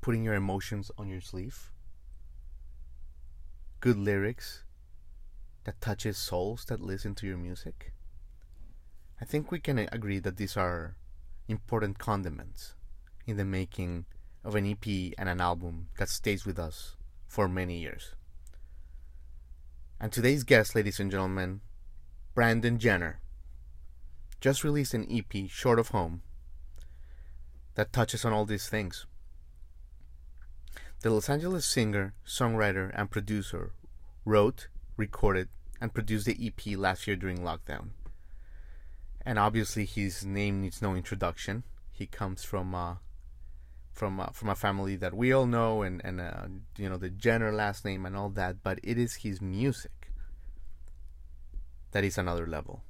Putting 0.00 0.24
your 0.24 0.34
emotions 0.34 0.90
on 0.96 1.08
your 1.08 1.20
sleeve, 1.20 1.72
good 3.80 3.96
lyrics 3.96 4.64
that 5.64 5.80
touches 5.80 6.16
souls 6.16 6.64
that 6.66 6.80
listen 6.80 7.14
to 7.14 7.26
your 7.26 7.36
music. 7.36 7.92
I 9.20 9.24
think 9.24 9.50
we 9.50 9.58
can 9.58 9.78
agree 9.78 10.18
that 10.20 10.36
these 10.36 10.56
are 10.56 10.96
important 11.48 11.98
condiments 11.98 12.74
in 13.26 13.36
the 13.36 13.44
making 13.44 14.06
of 14.44 14.54
an 14.54 14.66
EP 14.66 15.12
and 15.18 15.28
an 15.28 15.40
album 15.40 15.88
that 15.98 16.08
stays 16.08 16.46
with 16.46 16.58
us 16.58 16.96
for 17.26 17.48
many 17.48 17.78
years. 17.78 18.14
And 20.00 20.12
today's 20.12 20.44
guest, 20.44 20.74
ladies 20.74 21.00
and 21.00 21.10
gentlemen, 21.10 21.60
Brandon 22.34 22.78
Jenner, 22.78 23.20
just 24.40 24.62
released 24.62 24.94
an 24.94 25.06
EP, 25.10 25.50
Short 25.50 25.78
of 25.80 25.88
Home, 25.88 26.22
that 27.74 27.92
touches 27.92 28.24
on 28.24 28.32
all 28.32 28.44
these 28.44 28.68
things. 28.68 29.06
The 31.00 31.10
Los 31.10 31.28
Angeles 31.28 31.64
singer, 31.64 32.14
songwriter, 32.26 32.90
and 32.92 33.08
producer 33.08 33.72
wrote, 34.24 34.66
recorded, 34.96 35.48
and 35.80 35.94
produced 35.94 36.26
the 36.26 36.36
EP 36.44 36.76
last 36.76 37.06
year 37.06 37.14
during 37.14 37.38
lockdown. 37.38 37.90
And 39.24 39.38
obviously, 39.38 39.84
his 39.84 40.24
name 40.24 40.60
needs 40.60 40.82
no 40.82 40.96
introduction. 40.96 41.62
He 41.92 42.06
comes 42.06 42.42
from 42.42 42.74
uh, 42.74 42.96
from 43.92 44.18
uh, 44.18 44.30
from 44.32 44.48
a 44.48 44.56
family 44.56 44.96
that 44.96 45.14
we 45.14 45.32
all 45.32 45.46
know, 45.46 45.82
and 45.82 46.00
and 46.04 46.20
uh, 46.20 46.46
you 46.76 46.88
know 46.88 46.96
the 46.96 47.10
Jenner 47.10 47.52
last 47.52 47.84
name 47.84 48.04
and 48.04 48.16
all 48.16 48.30
that. 48.30 48.64
But 48.64 48.80
it 48.82 48.98
is 48.98 49.16
his 49.16 49.40
music 49.40 50.10
that 51.92 52.04
is 52.04 52.18
another 52.18 52.46
level. 52.46 52.82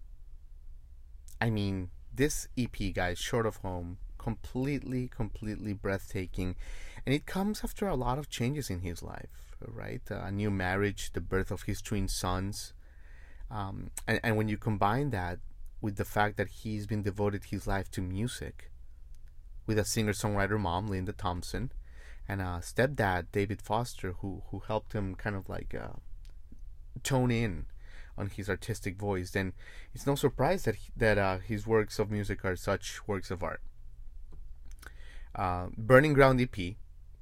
I 1.41 1.51
mean, 1.51 1.91
this 2.15 2.49
EP, 2.57 2.95
guys, 2.95 3.19
short 3.19 3.47
of 3.47 3.57
home, 3.57 3.99
completely, 4.17 5.09
completely 5.09 5.73
breathtaking. 5.73 6.57
And 7.05 7.15
it 7.15 7.27
comes 7.27 7.63
after 7.65 7.87
a 7.87 7.95
lot 7.95 8.19
of 8.19 8.29
changes 8.29 8.71
in 8.71 8.81
his 8.81 9.03
life, 9.03 9.55
right? 9.67 10.03
Uh, 10.11 10.17
a 10.17 10.31
new 10.31 10.51
marriage, 10.51 11.13
the 11.13 11.21
birth 11.21 11.51
of 11.51 11.63
his 11.63 11.81
twin 11.81 12.09
sons. 12.09 12.73
Um, 13.51 13.91
and, 14.07 14.21
and 14.23 14.37
when 14.37 14.49
you 14.49 14.59
combine 14.59 15.11
that 15.11 15.39
with 15.81 15.97
the 15.97 16.05
fact 16.05 16.37
that 16.37 16.49
he's 16.49 16.87
been 16.87 17.03
devoted 17.03 17.45
his 17.45 17.67
life 17.67 17.91
to 17.93 18.03
music, 18.03 18.71
with 19.67 19.79
a 19.79 19.85
singer 19.85 20.13
songwriter 20.13 20.59
mom, 20.59 20.89
Linda 20.89 21.13
Thompson, 21.13 21.71
and 22.27 22.41
a 22.41 22.61
stepdad, 22.63 23.27
David 23.33 23.63
Foster, 23.63 24.15
who, 24.21 24.43
who 24.51 24.61
helped 24.61 24.95
him 24.95 25.15
kind 25.15 25.37
of 25.37 25.49
like 25.49 25.75
uh, 25.75 25.99
tone 27.03 27.31
in 27.31 27.67
on 28.17 28.29
his 28.29 28.49
artistic 28.49 28.97
voice, 28.97 29.31
then 29.31 29.53
it's 29.95 30.07
no 30.07 30.15
surprise 30.15 30.65
that 30.65 30.75
he, 30.75 30.91
that 30.97 31.19
uh, 31.19 31.39
his 31.39 31.67
works 31.67 31.99
of 31.99 32.11
music 32.11 32.45
are 32.45 32.57
such 32.57 33.07
works 33.07 33.31
of 33.31 33.43
art. 33.43 33.61
Uh, 35.35 35.69
Burning 35.77 36.15
Ground 36.15 36.41
EP, 36.41 36.75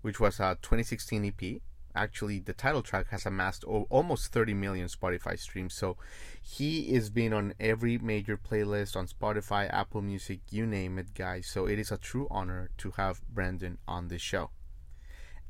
which 0.06 0.20
was 0.20 0.38
a 0.38 0.56
2016 0.62 1.24
EP. 1.24 1.60
Actually, 1.96 2.38
the 2.38 2.52
title 2.52 2.80
track 2.80 3.08
has 3.08 3.26
amassed 3.26 3.64
almost 3.64 4.32
30 4.32 4.55
million 4.55 4.86
Spotify 4.86 5.36
streams. 5.36 5.74
So 5.74 5.96
he 6.40 6.94
is 6.94 7.11
being 7.11 7.33
on 7.33 7.55
every 7.58 7.98
major 7.98 8.36
playlist 8.39 8.95
on 8.95 9.08
Spotify, 9.08 9.68
Apple 9.68 10.02
Music, 10.02 10.39
you 10.48 10.64
name 10.64 10.96
it, 11.00 11.12
guys. 11.12 11.48
So 11.48 11.66
it 11.66 11.80
is 11.80 11.90
a 11.90 11.96
true 11.96 12.28
honor 12.30 12.70
to 12.78 12.92
have 12.92 13.20
Brandon 13.28 13.78
on 13.89 14.06
this 14.06 14.22
show. 14.22 14.50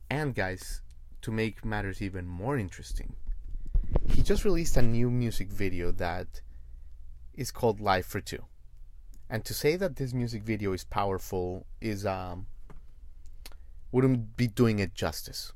And 0.08 0.34
guys, 0.34 0.80
to 1.20 1.30
make 1.30 1.62
matters 1.62 2.00
even 2.00 2.26
more 2.26 2.56
interesting, 2.56 3.12
he 4.08 4.22
just 4.22 4.46
released 4.46 4.78
a 4.78 4.82
new 4.82 5.10
music 5.10 5.52
video 5.52 5.92
that 5.92 6.40
is 7.34 7.50
called 7.50 7.78
Life 7.78 8.06
for 8.06 8.22
Two. 8.22 8.46
And 9.28 9.44
to 9.44 9.52
say 9.52 9.76
that 9.76 9.96
this 9.96 10.14
music 10.14 10.44
video 10.44 10.72
is 10.72 10.84
powerful 10.84 11.66
is 11.82 12.06
um 12.06 12.46
wouldn't 13.96 14.36
be 14.36 14.46
doing 14.46 14.78
it 14.78 14.94
justice. 14.94 15.54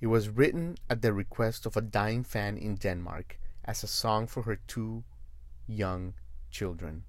It 0.00 0.06
was 0.06 0.30
written 0.30 0.76
at 0.88 1.02
the 1.02 1.12
request 1.12 1.66
of 1.66 1.76
a 1.76 1.82
dying 1.82 2.24
fan 2.24 2.56
in 2.56 2.76
Denmark 2.76 3.38
as 3.62 3.82
a 3.82 3.86
song 3.86 4.26
for 4.26 4.44
her 4.44 4.56
two 4.66 5.04
young 5.66 6.14
children. 6.50 7.04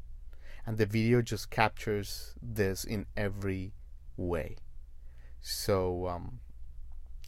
And 0.65 0.77
the 0.77 0.85
video 0.85 1.21
just 1.21 1.49
captures 1.49 2.35
this 2.41 2.83
in 2.83 3.05
every 3.15 3.71
way. 4.17 4.57
So, 5.39 6.09
um, 6.09 6.41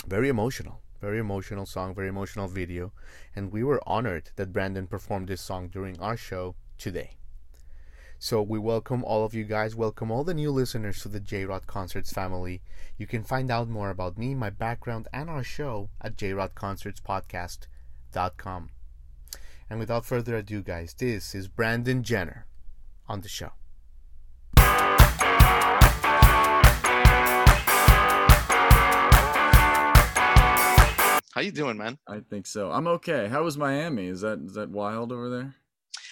very 0.06 0.28
emotional. 0.28 0.82
Very 1.00 1.20
emotional 1.20 1.66
song, 1.66 1.96
very 1.96 2.10
emotional 2.10 2.50
video. 2.50 2.92
And 3.34 3.54
we 3.54 3.64
were 3.64 3.82
honored 3.88 4.32
that 4.36 4.52
Brandon 4.52 4.88
performed 4.88 5.30
this 5.30 5.40
song 5.40 5.70
during 5.70 5.98
our 6.02 6.18
show 6.18 6.56
today. 6.78 7.19
So 8.22 8.42
we 8.42 8.60
welcome 8.60 9.02
all 9.06 9.24
of 9.24 9.34
you 9.34 9.46
guys, 9.46 9.78
welcome 9.78 10.12
all 10.12 10.26
the 10.26 10.34
new 10.34 10.52
listeners 10.52 11.02
to 11.04 11.08
the 11.08 11.22
J 11.22 11.46
Rod 11.46 11.68
Concerts 11.68 12.12
family. 12.12 12.62
You 12.98 13.08
can 13.08 13.24
find 13.24 13.50
out 13.50 13.70
more 13.70 13.90
about 13.90 14.18
me, 14.18 14.36
my 14.36 14.50
background, 14.50 15.08
and 15.14 15.30
our 15.30 15.42
show 15.42 15.90
at 16.02 16.18
jrodconcertspodcast.com. 16.18 18.70
And 19.70 19.80
without 19.80 20.06
further 20.06 20.36
ado, 20.36 20.62
guys, 20.62 20.94
this 20.96 21.34
is 21.34 21.48
Brandon 21.48 22.04
Jenner 22.04 22.46
on 23.08 23.22
the 23.22 23.30
show. 23.30 23.54
How 31.32 31.42
you 31.42 31.52
doing, 31.54 31.78
man? 31.78 31.98
I 32.06 32.20
think 32.30 32.48
so. 32.48 32.70
I'm 32.70 32.88
okay. 32.88 33.30
How 33.30 33.44
was 33.44 33.58
Miami? 33.58 34.08
Is 34.08 34.20
that 34.22 34.40
is 34.40 34.56
that 34.56 34.72
wild 34.72 35.14
over 35.14 35.30
there? 35.30 35.56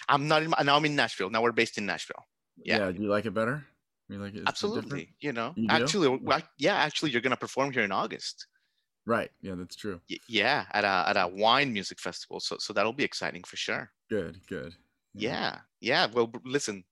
I'm 0.08 0.28
not 0.28 0.42
in. 0.42 0.52
Now 0.64 0.76
I'm 0.76 0.84
in 0.84 0.96
Nashville. 0.96 1.30
Now 1.30 1.42
we're 1.42 1.52
based 1.52 1.78
in 1.78 1.86
Nashville. 1.86 2.24
Yeah. 2.56 2.78
yeah 2.78 2.92
do 2.92 3.02
you 3.02 3.08
like 3.08 3.26
it 3.26 3.34
better? 3.34 3.64
You 4.08 4.18
like 4.18 4.34
it? 4.34 4.44
Absolutely. 4.46 5.14
You 5.20 5.32
know, 5.32 5.52
you 5.54 5.68
actually, 5.68 6.18
yeah, 6.58 6.76
actually, 6.76 7.10
you're 7.10 7.20
gonna 7.20 7.36
perform 7.36 7.72
here 7.72 7.82
in 7.82 7.92
August. 7.92 8.46
Right. 9.06 9.30
Yeah, 9.40 9.54
that's 9.56 9.76
true. 9.76 10.00
Y- 10.10 10.18
yeah, 10.28 10.64
at 10.72 10.84
a 10.84 11.04
at 11.08 11.16
a 11.16 11.28
wine 11.28 11.72
music 11.72 12.00
festival. 12.00 12.40
So 12.40 12.56
so 12.58 12.72
that'll 12.72 12.92
be 12.92 13.04
exciting 13.04 13.42
for 13.44 13.56
sure. 13.56 13.90
Good. 14.08 14.40
Good. 14.46 14.74
Yeah. 15.14 15.30
Yeah. 15.30 15.58
yeah. 15.80 16.06
Well, 16.12 16.32
listen. 16.44 16.84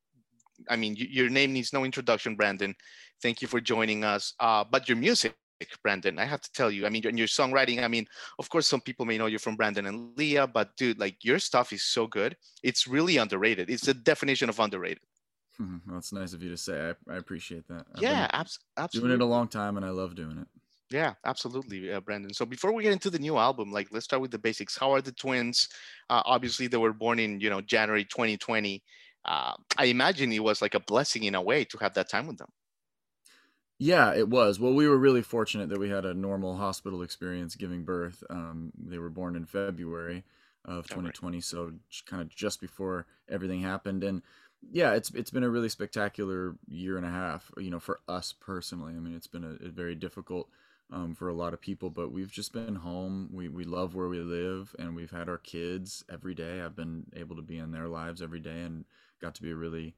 I 0.70 0.76
mean, 0.76 0.96
your 0.96 1.28
name 1.28 1.52
needs 1.52 1.74
no 1.74 1.84
introduction, 1.84 2.34
Brandon. 2.34 2.74
Thank 3.22 3.42
you 3.42 3.48
for 3.48 3.60
joining 3.60 4.04
us. 4.04 4.32
Uh, 4.40 4.64
but 4.64 4.88
your 4.88 4.96
music 4.96 5.34
Brandon. 5.82 6.18
I 6.18 6.24
have 6.24 6.40
to 6.40 6.52
tell 6.52 6.70
you, 6.70 6.86
I 6.86 6.90
mean, 6.90 7.06
in 7.06 7.16
your 7.16 7.26
songwriting, 7.26 7.82
I 7.82 7.88
mean, 7.88 8.06
of 8.38 8.48
course, 8.48 8.66
some 8.66 8.80
people 8.80 9.06
may 9.06 9.18
know 9.18 9.26
you 9.26 9.38
from 9.38 9.56
Brandon 9.56 9.86
and 9.86 10.16
Leah, 10.16 10.46
but 10.46 10.76
dude, 10.76 10.98
like 10.98 11.24
your 11.24 11.38
stuff 11.38 11.72
is 11.72 11.82
so 11.82 12.06
good. 12.06 12.36
It's 12.62 12.86
really 12.86 13.16
underrated. 13.16 13.70
It's 13.70 13.86
the 13.86 13.94
definition 13.94 14.48
of 14.48 14.58
underrated. 14.60 15.02
Mm-hmm. 15.60 15.90
Well, 15.90 15.98
it's 15.98 16.12
nice 16.12 16.32
of 16.32 16.42
you 16.42 16.50
to 16.50 16.56
say. 16.56 16.92
I, 17.08 17.14
I 17.14 17.16
appreciate 17.16 17.66
that. 17.68 17.86
I've 17.94 18.02
yeah, 18.02 18.28
abs- 18.32 18.58
absolutely. 18.76 19.10
Doing 19.10 19.20
it 19.20 19.24
a 19.24 19.28
long 19.28 19.48
time, 19.48 19.76
and 19.76 19.86
I 19.86 19.90
love 19.90 20.14
doing 20.14 20.38
it. 20.38 20.46
Yeah, 20.90 21.14
absolutely, 21.24 21.92
uh, 21.92 22.00
Brandon. 22.00 22.32
So 22.32 22.46
before 22.46 22.72
we 22.72 22.84
get 22.84 22.92
into 22.92 23.10
the 23.10 23.18
new 23.18 23.38
album, 23.38 23.72
like 23.72 23.88
let's 23.90 24.04
start 24.04 24.22
with 24.22 24.30
the 24.30 24.38
basics. 24.38 24.76
How 24.78 24.92
are 24.92 25.00
the 25.00 25.12
twins? 25.12 25.68
Uh, 26.10 26.22
obviously, 26.24 26.68
they 26.68 26.76
were 26.76 26.92
born 26.92 27.18
in 27.18 27.40
you 27.40 27.50
know 27.50 27.60
January 27.60 28.04
2020. 28.04 28.82
Uh, 29.24 29.54
I 29.76 29.86
imagine 29.86 30.30
it 30.32 30.42
was 30.44 30.62
like 30.62 30.74
a 30.74 30.80
blessing 30.80 31.24
in 31.24 31.34
a 31.34 31.42
way 31.42 31.64
to 31.64 31.78
have 31.78 31.94
that 31.94 32.08
time 32.08 32.28
with 32.28 32.38
them. 32.38 32.50
Yeah, 33.78 34.14
it 34.14 34.28
was. 34.28 34.58
Well, 34.58 34.72
we 34.72 34.88
were 34.88 34.96
really 34.96 35.22
fortunate 35.22 35.68
that 35.68 35.78
we 35.78 35.90
had 35.90 36.06
a 36.06 36.14
normal 36.14 36.56
hospital 36.56 37.02
experience 37.02 37.56
giving 37.56 37.84
birth. 37.84 38.24
Um, 38.30 38.72
they 38.78 38.98
were 38.98 39.10
born 39.10 39.36
in 39.36 39.44
February 39.44 40.24
of 40.64 40.88
2020, 40.88 41.40
so 41.42 41.72
kind 42.06 42.22
of 42.22 42.28
just 42.30 42.60
before 42.60 43.06
everything 43.28 43.60
happened. 43.60 44.02
And 44.02 44.22
yeah, 44.70 44.94
it's 44.94 45.10
it's 45.10 45.30
been 45.30 45.42
a 45.44 45.50
really 45.50 45.68
spectacular 45.68 46.56
year 46.66 46.96
and 46.96 47.04
a 47.04 47.10
half. 47.10 47.50
You 47.58 47.70
know, 47.70 47.80
for 47.80 48.00
us 48.08 48.32
personally. 48.32 48.94
I 48.94 48.98
mean, 48.98 49.14
it's 49.14 49.26
been 49.26 49.44
a, 49.44 49.66
a 49.66 49.68
very 49.68 49.94
difficult 49.94 50.48
um, 50.90 51.14
for 51.14 51.28
a 51.28 51.34
lot 51.34 51.52
of 51.52 51.60
people, 51.60 51.90
but 51.90 52.10
we've 52.12 52.32
just 52.32 52.54
been 52.54 52.76
home. 52.76 53.28
We 53.30 53.48
we 53.48 53.64
love 53.64 53.94
where 53.94 54.08
we 54.08 54.20
live, 54.20 54.74
and 54.78 54.96
we've 54.96 55.10
had 55.10 55.28
our 55.28 55.38
kids 55.38 56.02
every 56.10 56.34
day. 56.34 56.62
I've 56.62 56.76
been 56.76 57.06
able 57.14 57.36
to 57.36 57.42
be 57.42 57.58
in 57.58 57.72
their 57.72 57.88
lives 57.88 58.22
every 58.22 58.40
day, 58.40 58.62
and 58.62 58.86
got 59.20 59.34
to 59.34 59.42
be 59.42 59.50
a 59.50 59.56
really 59.56 59.94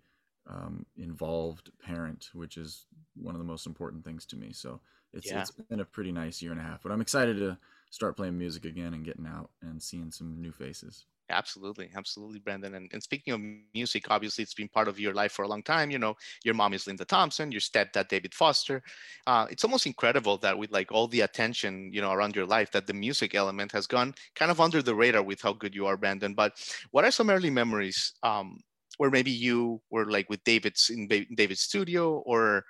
um, 0.49 0.87
involved 0.97 1.71
parent, 1.83 2.31
which 2.33 2.57
is 2.57 2.87
one 3.15 3.35
of 3.35 3.39
the 3.39 3.47
most 3.47 3.67
important 3.67 4.05
things 4.05 4.25
to 4.27 4.37
me. 4.37 4.53
So 4.53 4.81
it's 5.13 5.31
yeah. 5.31 5.41
it's 5.41 5.51
been 5.51 5.81
a 5.81 5.85
pretty 5.85 6.13
nice 6.13 6.43
year 6.43 6.53
and 6.53 6.61
a 6.61 6.65
half. 6.65 6.83
But 6.83 6.93
I'm 6.93 7.01
excited 7.01 7.37
to 7.39 7.59
start 7.91 8.17
playing 8.17 8.39
music 8.39 8.65
again 8.65 8.95
and 8.95 9.05
getting 9.05 9.27
out 9.27 9.51
and 9.63 9.83
seeing 9.83 10.11
some 10.11 10.41
new 10.41 10.53
faces. 10.53 11.07
Absolutely, 11.31 11.91
absolutely, 11.95 12.39
Brandon. 12.39 12.75
And, 12.75 12.89
and 12.91 13.03
speaking 13.03 13.35
of 13.35 13.41
music, 13.75 14.07
obviously 14.11 14.43
it's 14.43 14.55
been 14.55 14.69
part 14.69 14.89
of 14.89 14.99
your 14.99 15.13
life 15.13 15.33
for 15.33 15.43
a 15.43 15.49
long 15.49 15.63
time. 15.63 15.91
You 15.91 15.99
know, 15.99 16.17
your 16.43 16.55
mom 16.55 16.73
is 16.73 16.87
Linda 16.87 17.05
Thompson, 17.05 17.53
your 17.53 17.61
stepdad 17.61 18.09
David 18.09 18.35
Foster. 18.35 18.83
Uh, 19.27 19.47
it's 19.51 19.63
almost 19.63 19.85
incredible 19.85 20.39
that 20.39 20.57
with 20.57 20.71
like 20.71 20.91
all 20.91 21.07
the 21.07 21.21
attention, 21.21 21.91
you 21.93 22.01
know, 22.01 22.13
around 22.13 22.35
your 22.35 22.47
life, 22.47 22.71
that 22.73 22.87
the 22.87 22.95
music 22.95 23.35
element 23.35 23.73
has 23.73 23.87
gone 23.87 24.15
kind 24.37 24.51
of 24.51 24.59
under 24.59 24.81
the 24.81 24.95
radar 24.95 25.23
with 25.23 25.43
how 25.43 25.53
good 25.53 25.75
you 25.75 25.87
are, 25.87 25.99
Brandon. 25.99 26.33
But 26.33 26.55
what 26.93 27.05
are 27.05 27.11
some 27.11 27.29
early 27.29 27.51
memories 27.51 28.15
um, 28.23 28.61
where 28.99 29.11
maybe 29.11 29.31
you 29.31 29.81
were 29.91 30.11
like 30.11 30.29
with 30.29 30.45
David's 30.45 30.91
in 30.91 31.09
David's 31.09 31.63
studio, 31.63 32.19
or 32.27 32.65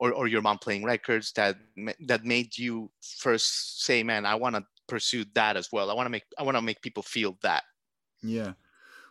or, 0.00 0.12
or 0.12 0.26
your 0.26 0.42
mom 0.42 0.58
playing 0.58 0.84
records 0.84 1.32
that 1.32 1.56
that 2.06 2.24
made 2.24 2.58
you 2.58 2.90
first 3.00 3.84
say, 3.84 4.02
"Man, 4.02 4.26
I 4.26 4.34
want 4.34 4.56
to 4.56 4.64
pursue 4.88 5.24
that 5.34 5.56
as 5.56 5.70
well. 5.70 5.90
I 5.90 5.94
want 5.94 6.06
to 6.06 6.10
make 6.10 6.24
I 6.38 6.42
want 6.42 6.56
to 6.56 6.62
make 6.62 6.82
people 6.82 7.02
feel 7.02 7.38
that." 7.42 7.62
Yeah. 8.22 8.54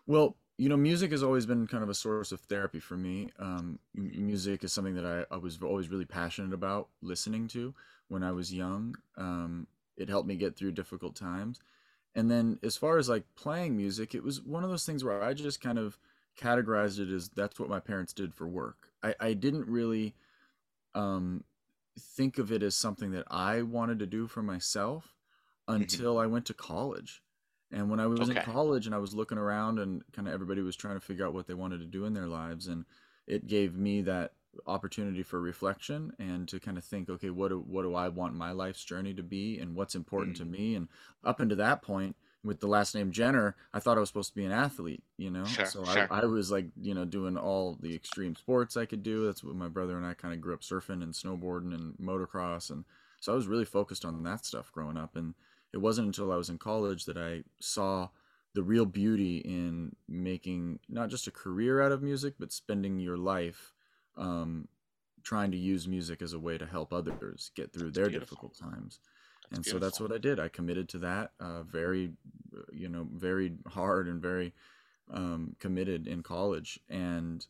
Well, 0.05 0.35
you 0.57 0.67
know, 0.67 0.75
music 0.75 1.11
has 1.11 1.23
always 1.23 1.45
been 1.45 1.67
kind 1.67 1.83
of 1.83 1.89
a 1.89 1.93
source 1.93 2.33
of 2.33 2.41
therapy 2.41 2.79
for 2.79 2.97
me. 2.97 3.29
Um, 3.39 3.79
music 3.93 4.63
is 4.63 4.73
something 4.73 4.95
that 4.95 5.05
I, 5.05 5.33
I, 5.33 5.37
was 5.37 5.57
always 5.63 5.87
really 5.87 6.03
passionate 6.03 6.53
about 6.53 6.89
listening 7.01 7.47
to 7.49 7.73
when 8.09 8.23
I 8.23 8.33
was 8.33 8.53
young. 8.53 8.95
Um, 9.17 9.67
it 9.95 10.09
helped 10.09 10.27
me 10.27 10.35
get 10.35 10.57
through 10.57 10.73
difficult 10.73 11.15
times. 11.15 11.61
And 12.15 12.29
then 12.29 12.59
as 12.61 12.75
far 12.75 12.97
as 12.97 13.07
like 13.07 13.23
playing 13.35 13.77
music, 13.77 14.13
it 14.13 14.23
was 14.23 14.41
one 14.41 14.65
of 14.65 14.69
those 14.69 14.85
things 14.85 15.03
where 15.03 15.23
I 15.23 15.33
just 15.33 15.61
kind 15.61 15.79
of 15.79 15.97
categorized 16.39 16.99
it 16.99 17.13
as 17.13 17.29
that's 17.29 17.59
what 17.59 17.69
my 17.69 17.79
parents 17.79 18.13
did 18.13 18.33
for 18.33 18.47
work. 18.47 18.89
I, 19.03 19.15
I 19.19 19.33
didn't 19.33 19.67
really 19.67 20.15
um, 20.95 21.43
think 21.99 22.37
of 22.37 22.51
it 22.51 22.63
as 22.63 22.75
something 22.75 23.11
that 23.11 23.25
I 23.29 23.61
wanted 23.61 23.99
to 23.99 24.05
do 24.05 24.27
for 24.27 24.41
myself 24.41 25.15
mm-hmm. 25.67 25.81
until 25.81 26.15
mm-hmm. 26.15 26.23
I 26.23 26.27
went 26.27 26.45
to 26.45 26.53
college. 26.53 27.21
And 27.71 27.89
when 27.89 27.99
I 27.99 28.07
was 28.07 28.21
okay. 28.21 28.39
in 28.39 28.45
college 28.45 28.87
and 28.87 28.95
I 28.95 28.99
was 28.99 29.13
looking 29.13 29.37
around 29.37 29.77
and 29.77 30.01
kind 30.11 30.27
of 30.27 30.33
everybody 30.33 30.61
was 30.61 30.75
trying 30.75 30.95
to 30.95 31.05
figure 31.05 31.25
out 31.25 31.33
what 31.33 31.45
they 31.45 31.53
wanted 31.53 31.79
to 31.79 31.85
do 31.85 32.05
in 32.05 32.13
their 32.13 32.27
lives, 32.27 32.67
and 32.67 32.85
it 33.27 33.45
gave 33.45 33.75
me 33.75 34.01
that 34.01 34.33
opportunity 34.65 35.21
for 35.21 35.39
reflection 35.39 36.11
and 36.17 36.47
to 36.47 36.59
kind 36.59 36.77
of 36.77 36.83
think, 36.83 37.09
okay, 37.09 37.29
what 37.29 37.49
do, 37.49 37.59
what 37.59 37.83
do 37.83 37.93
I 37.93 38.09
want 38.09 38.33
my 38.33 38.51
life's 38.51 38.83
journey 38.83 39.13
to 39.13 39.23
be, 39.23 39.59
and 39.59 39.75
what's 39.75 39.93
important 39.93 40.37
mm-hmm. 40.37 40.51
to 40.51 40.57
me? 40.57 40.75
And 40.75 40.87
up 41.23 41.39
until 41.39 41.57
that 41.57 41.83
point, 41.83 42.15
with 42.43 42.59
the 42.59 42.67
last 42.67 42.95
name 42.95 43.11
Jenner, 43.11 43.55
I 43.73 43.79
thought 43.79 43.97
I 43.97 43.99
was 43.99 44.09
supposed 44.09 44.29
to 44.29 44.35
be 44.35 44.45
an 44.45 44.51
athlete, 44.51 45.03
you 45.17 45.29
know. 45.29 45.45
Sure, 45.45 45.65
so 45.65 45.83
sure. 45.83 46.07
I, 46.09 46.21
I 46.21 46.25
was 46.25 46.51
like, 46.51 46.67
you 46.79 46.93
know, 46.93 47.05
doing 47.05 47.37
all 47.37 47.77
the 47.81 47.93
extreme 47.93 48.35
sports 48.35 48.77
I 48.77 48.85
could 48.85 49.03
do. 49.03 49.25
That's 49.25 49.43
what 49.43 49.55
my 49.55 49.67
brother 49.67 49.97
and 49.97 50.05
I 50.05 50.13
kind 50.13 50.33
of 50.33 50.41
grew 50.41 50.53
up 50.53 50.61
surfing 50.61 51.03
and 51.03 51.13
snowboarding 51.13 51.73
and 51.73 51.95
motocross, 51.97 52.69
and 52.69 52.85
so 53.19 53.33
I 53.33 53.35
was 53.35 53.47
really 53.47 53.65
focused 53.65 54.05
on 54.05 54.23
that 54.23 54.45
stuff 54.45 54.71
growing 54.71 54.97
up. 54.97 55.15
And 55.15 55.33
it 55.73 55.77
wasn't 55.77 56.07
until 56.07 56.31
I 56.31 56.37
was 56.37 56.49
in 56.49 56.57
college 56.57 57.05
that 57.05 57.17
I 57.17 57.43
saw 57.59 58.09
the 58.53 58.63
real 58.63 58.85
beauty 58.85 59.37
in 59.37 59.95
making 60.07 60.79
not 60.89 61.09
just 61.09 61.27
a 61.27 61.31
career 61.31 61.81
out 61.81 61.91
of 61.91 62.01
music, 62.01 62.35
but 62.39 62.51
spending 62.51 62.99
your 62.99 63.17
life 63.17 63.73
um, 64.17 64.67
trying 65.23 65.51
to 65.51 65.57
use 65.57 65.87
music 65.87 66.21
as 66.21 66.33
a 66.33 66.39
way 66.39 66.57
to 66.57 66.65
help 66.65 66.91
others 66.91 67.51
get 67.55 67.71
through 67.71 67.91
their 67.91 68.09
beautiful. 68.09 68.35
difficult 68.35 68.57
times. 68.57 68.99
That's 69.49 69.57
and 69.57 69.63
beautiful. 69.63 69.79
so 69.79 69.85
that's 69.85 69.99
what 69.99 70.11
I 70.11 70.17
did. 70.17 70.39
I 70.39 70.47
committed 70.47 70.89
to 70.89 70.99
that 70.99 71.31
uh, 71.39 71.63
very, 71.63 72.11
you 72.71 72.89
know, 72.89 73.07
very 73.13 73.53
hard 73.67 74.07
and 74.07 74.21
very 74.21 74.53
um, 75.11 75.55
committed 75.59 76.07
in 76.07 76.23
college. 76.23 76.79
And 76.89 77.45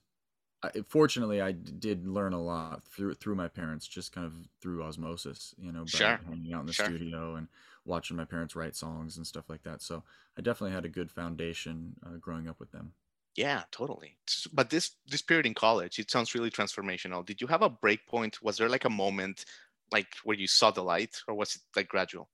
I, 0.64 0.72
fortunately, 0.88 1.42
I 1.42 1.52
did 1.52 2.08
learn 2.08 2.34
a 2.34 2.42
lot 2.42 2.84
through 2.84 3.16
through 3.16 3.36
my 3.36 3.48
parents, 3.48 3.88
just 3.88 4.12
kind 4.12 4.28
of 4.28 4.34
through 4.62 4.84
osmosis, 4.84 5.56
you 5.58 5.72
know, 5.72 5.84
by 5.84 5.90
sure. 5.90 6.20
hanging 6.28 6.54
out 6.54 6.62
in 6.62 6.66
the 6.68 6.74
sure. 6.74 6.86
studio 6.86 7.36
and 7.36 7.48
watching 7.86 8.18
my 8.18 8.26
parents 8.26 8.56
write 8.56 8.76
songs 8.76 9.18
and 9.18 9.26
stuff 9.26 9.50
like 9.50 9.64
that. 9.64 9.82
So 9.82 10.04
I 10.38 10.42
definitely 10.42 10.76
had 10.76 10.86
a 10.86 10.90
good 10.90 11.12
foundation 11.12 11.96
uh, 12.06 12.18
growing 12.18 12.48
up 12.48 12.60
with 12.60 12.72
them. 12.72 12.94
Yeah, 13.36 13.64
totally. 13.72 14.18
But 14.52 14.70
this 14.70 14.92
this 15.08 15.22
period 15.22 15.46
in 15.46 15.54
college, 15.54 15.98
it 16.00 16.12
sounds 16.12 16.36
really 16.36 16.50
transformational. 16.50 17.26
Did 17.26 17.40
you 17.40 17.48
have 17.48 17.62
a 17.62 17.70
break 17.70 18.06
point? 18.06 18.42
Was 18.42 18.58
there 18.58 18.70
like 18.70 18.86
a 18.86 18.90
moment 18.90 19.46
like 19.92 20.08
where 20.24 20.38
you 20.38 20.48
saw 20.48 20.72
the 20.72 20.84
light 20.84 21.16
or 21.28 21.36
was 21.36 21.56
it 21.56 21.62
like 21.76 21.88
gradual? 21.88 22.30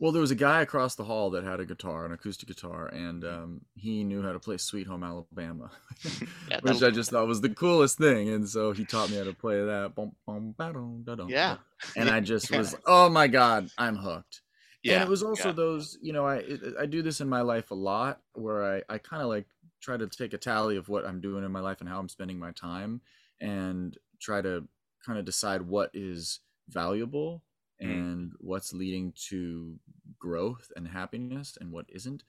Well, 0.00 0.12
there 0.12 0.22
was 0.22 0.30
a 0.30 0.36
guy 0.36 0.62
across 0.62 0.94
the 0.94 1.04
hall 1.04 1.28
that 1.30 1.44
had 1.44 1.60
a 1.60 1.66
guitar, 1.66 2.06
an 2.06 2.12
acoustic 2.12 2.48
guitar, 2.48 2.86
and 2.86 3.22
mm-hmm. 3.22 3.42
um, 3.42 3.60
he 3.74 4.02
knew 4.02 4.22
how 4.22 4.32
to 4.32 4.40
play 4.40 4.56
"Sweet 4.56 4.86
Home 4.86 5.04
Alabama," 5.04 5.70
yeah, 6.50 6.60
which 6.62 6.82
I 6.82 6.90
just 6.90 7.10
thought 7.10 7.28
was 7.28 7.42
the 7.42 7.50
coolest 7.50 7.98
thing. 7.98 8.30
And 8.30 8.48
so 8.48 8.72
he 8.72 8.86
taught 8.86 9.10
me 9.10 9.18
how 9.18 9.24
to 9.24 9.34
play 9.34 9.62
that. 9.62 9.92
Yeah, 11.28 11.58
and 11.96 12.08
I 12.08 12.20
just 12.20 12.50
was, 12.56 12.74
oh 12.86 13.10
my 13.10 13.28
god, 13.28 13.68
I'm 13.76 13.96
hooked. 13.96 14.40
Yeah, 14.82 14.94
and 14.94 15.02
it 15.02 15.08
was 15.10 15.22
also 15.22 15.48
yeah. 15.48 15.54
those, 15.54 15.98
you 16.00 16.14
know, 16.14 16.26
I 16.26 16.44
I 16.80 16.86
do 16.86 17.02
this 17.02 17.20
in 17.20 17.28
my 17.28 17.42
life 17.42 17.70
a 17.70 17.74
lot, 17.74 18.20
where 18.32 18.64
I 18.64 18.82
I 18.88 18.96
kind 18.96 19.22
of 19.22 19.28
like 19.28 19.46
try 19.82 19.98
to 19.98 20.06
take 20.06 20.32
a 20.32 20.38
tally 20.38 20.76
of 20.76 20.88
what 20.88 21.04
I'm 21.04 21.20
doing 21.20 21.44
in 21.44 21.52
my 21.52 21.60
life 21.60 21.80
and 21.80 21.88
how 21.88 21.98
I'm 21.98 22.08
spending 22.08 22.38
my 22.38 22.52
time, 22.52 23.02
and 23.38 23.94
try 24.18 24.40
to 24.40 24.66
kind 25.04 25.18
of 25.18 25.24
decide 25.24 25.62
what 25.62 25.90
is 25.94 26.40
valuable 26.68 27.42
mm-hmm. 27.82 27.90
and 27.90 28.32
what's 28.38 28.72
leading 28.72 29.12
to 29.28 29.78
growth 30.18 30.70
and 30.76 30.86
happiness 30.86 31.56
and 31.60 31.70
what 31.70 31.86
isn't. 31.88 32.22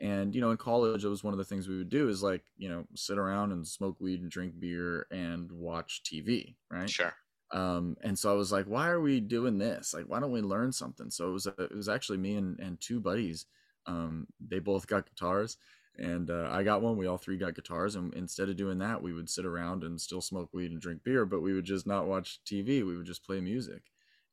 And 0.00 0.34
you 0.34 0.40
know 0.40 0.52
in 0.52 0.56
college 0.56 1.04
it 1.04 1.08
was 1.08 1.24
one 1.24 1.34
of 1.34 1.38
the 1.38 1.44
things 1.44 1.66
we 1.68 1.76
would 1.76 1.88
do 1.88 2.08
is 2.08 2.22
like 2.22 2.44
you 2.56 2.68
know 2.68 2.84
sit 2.94 3.18
around 3.18 3.50
and 3.50 3.66
smoke 3.66 3.96
weed 4.00 4.20
and 4.20 4.30
drink 4.30 4.58
beer 4.60 5.06
and 5.10 5.50
watch 5.50 6.02
tv 6.04 6.54
right? 6.70 6.88
Sure. 6.88 7.12
Um 7.50 7.96
and 8.02 8.16
so 8.16 8.30
i 8.30 8.34
was 8.34 8.52
like 8.52 8.66
why 8.66 8.88
are 8.88 9.00
we 9.00 9.18
doing 9.18 9.58
this? 9.58 9.94
Like 9.94 10.04
why 10.04 10.20
don't 10.20 10.30
we 10.30 10.40
learn 10.40 10.70
something? 10.70 11.10
So 11.10 11.28
it 11.28 11.32
was 11.32 11.46
it 11.46 11.74
was 11.74 11.88
actually 11.88 12.18
me 12.18 12.36
and 12.36 12.60
and 12.60 12.80
two 12.80 13.00
buddies 13.00 13.46
um 13.86 14.26
they 14.46 14.60
both 14.60 14.86
got 14.86 15.08
guitars 15.08 15.56
and 15.98 16.30
uh, 16.30 16.48
I 16.50 16.62
got 16.62 16.82
one. 16.82 16.96
We 16.96 17.06
all 17.06 17.18
three 17.18 17.36
got 17.36 17.54
guitars, 17.54 17.96
and 17.96 18.14
instead 18.14 18.48
of 18.48 18.56
doing 18.56 18.78
that, 18.78 19.02
we 19.02 19.12
would 19.12 19.28
sit 19.28 19.44
around 19.44 19.82
and 19.82 20.00
still 20.00 20.20
smoke 20.20 20.50
weed 20.52 20.70
and 20.70 20.80
drink 20.80 21.02
beer, 21.04 21.26
but 21.26 21.42
we 21.42 21.52
would 21.52 21.64
just 21.64 21.86
not 21.86 22.06
watch 22.06 22.40
TV. 22.46 22.86
We 22.86 22.96
would 22.96 23.06
just 23.06 23.24
play 23.24 23.40
music, 23.40 23.82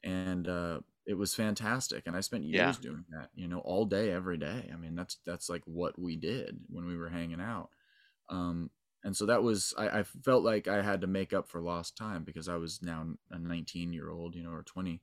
and 0.03 0.47
uh, 0.47 0.79
it 1.05 1.15
was 1.15 1.33
fantastic. 1.35 2.03
And 2.05 2.15
I 2.15 2.21
spent 2.21 2.43
years 2.43 2.77
yeah. 2.77 2.89
doing 2.89 3.05
that, 3.09 3.29
you 3.35 3.47
know, 3.47 3.59
all 3.59 3.85
day, 3.85 4.11
every 4.11 4.37
day. 4.37 4.69
I 4.71 4.75
mean, 4.75 4.95
that's 4.95 5.17
that's 5.25 5.49
like 5.49 5.63
what 5.65 5.99
we 5.99 6.15
did 6.15 6.59
when 6.69 6.85
we 6.85 6.97
were 6.97 7.09
hanging 7.09 7.41
out. 7.41 7.69
Um, 8.29 8.69
and 9.03 9.15
so 9.15 9.25
that 9.27 9.43
was 9.43 9.73
I, 9.77 9.99
I 9.99 10.03
felt 10.03 10.43
like 10.43 10.67
I 10.67 10.81
had 10.81 11.01
to 11.01 11.07
make 11.07 11.33
up 11.33 11.47
for 11.47 11.61
lost 11.61 11.95
time 11.95 12.23
because 12.23 12.49
I 12.49 12.55
was 12.55 12.79
now 12.81 13.05
a 13.31 13.37
19 13.37 13.93
year 13.93 14.09
old, 14.09 14.35
you 14.35 14.43
know, 14.43 14.51
or 14.51 14.63
20, 14.63 15.01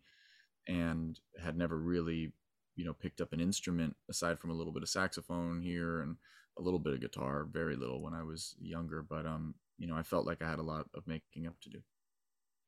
and 0.69 1.19
had 1.41 1.57
never 1.57 1.79
really, 1.79 2.33
you 2.75 2.85
know, 2.85 2.93
picked 2.93 3.21
up 3.21 3.33
an 3.33 3.41
instrument 3.41 3.97
aside 4.09 4.41
from 4.41 4.51
a 4.51 4.55
little 4.55 4.73
bit 4.73 4.83
of 4.83 4.89
saxophone 4.89 5.63
here 5.63 6.01
and 6.01 6.17
a 6.59 6.63
little 6.63 6.79
bit 6.79 6.95
of 6.95 7.01
guitar, 7.01 7.47
very 7.51 7.77
little 7.77 8.03
when 8.03 8.15
I 8.15 8.23
was 8.23 8.55
younger, 8.61 9.03
but 9.03 9.27
um, 9.27 9.55
you 9.79 9.87
know, 9.87 9.97
I 9.97 10.03
felt 10.03 10.27
like 10.27 10.43
I 10.43 10.49
had 10.49 10.59
a 10.59 10.63
lot 10.63 10.87
of 10.95 11.07
making 11.07 11.47
up 11.47 11.55
to 11.63 11.71
do. 11.71 11.79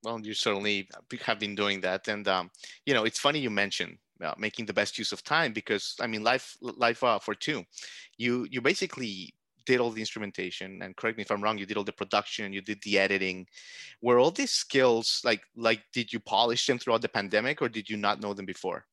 Well, 0.03 0.21
you 0.21 0.35
certainly 0.35 0.89
have 1.23 1.39
been 1.39 1.55
doing 1.55 1.81
that, 1.83 2.09
and 2.09 2.27
um, 2.29 2.51
you 2.87 2.95
know, 2.95 3.05
it's 3.05 3.19
funny 3.19 3.39
you 3.39 3.51
mentioned 3.51 3.99
uh, 4.23 4.35
making 4.39 4.67
the 4.67 4.73
best 4.73 4.99
use 4.99 5.13
of 5.13 5.23
time 5.25 5.53
because 5.53 5.97
I 6.01 6.07
mean, 6.07 6.23
life, 6.23 6.57
life 6.61 7.03
uh, 7.03 7.19
for 7.19 7.35
two, 7.35 7.65
you 8.17 8.47
you 8.51 8.61
basically 8.61 9.35
did 9.67 9.81
all 9.81 9.91
the 9.91 10.01
instrumentation 10.01 10.83
and 10.83 10.97
correct 10.97 11.17
me 11.17 11.23
if 11.23 11.31
i'm 11.31 11.43
wrong 11.43 11.57
you 11.57 11.67
did 11.67 11.77
all 11.77 11.85
the 11.85 11.93
production 11.93 12.53
you 12.53 12.61
did 12.61 12.79
the 12.83 12.99
editing 12.99 13.47
were 14.03 14.19
all 14.19 14.31
these 14.31 14.51
skills 14.51 15.23
like 15.25 15.43
like 15.57 15.83
did 15.93 16.13
you 16.13 16.21
polish 16.21 16.67
them 16.67 16.79
throughout 16.79 17.03
the 17.03 17.09
pandemic 17.09 17.63
or 17.63 17.69
did 17.69 17.89
you 17.89 17.97
not 17.97 18.21
know 18.21 18.35
them 18.35 18.47
before 18.47 18.85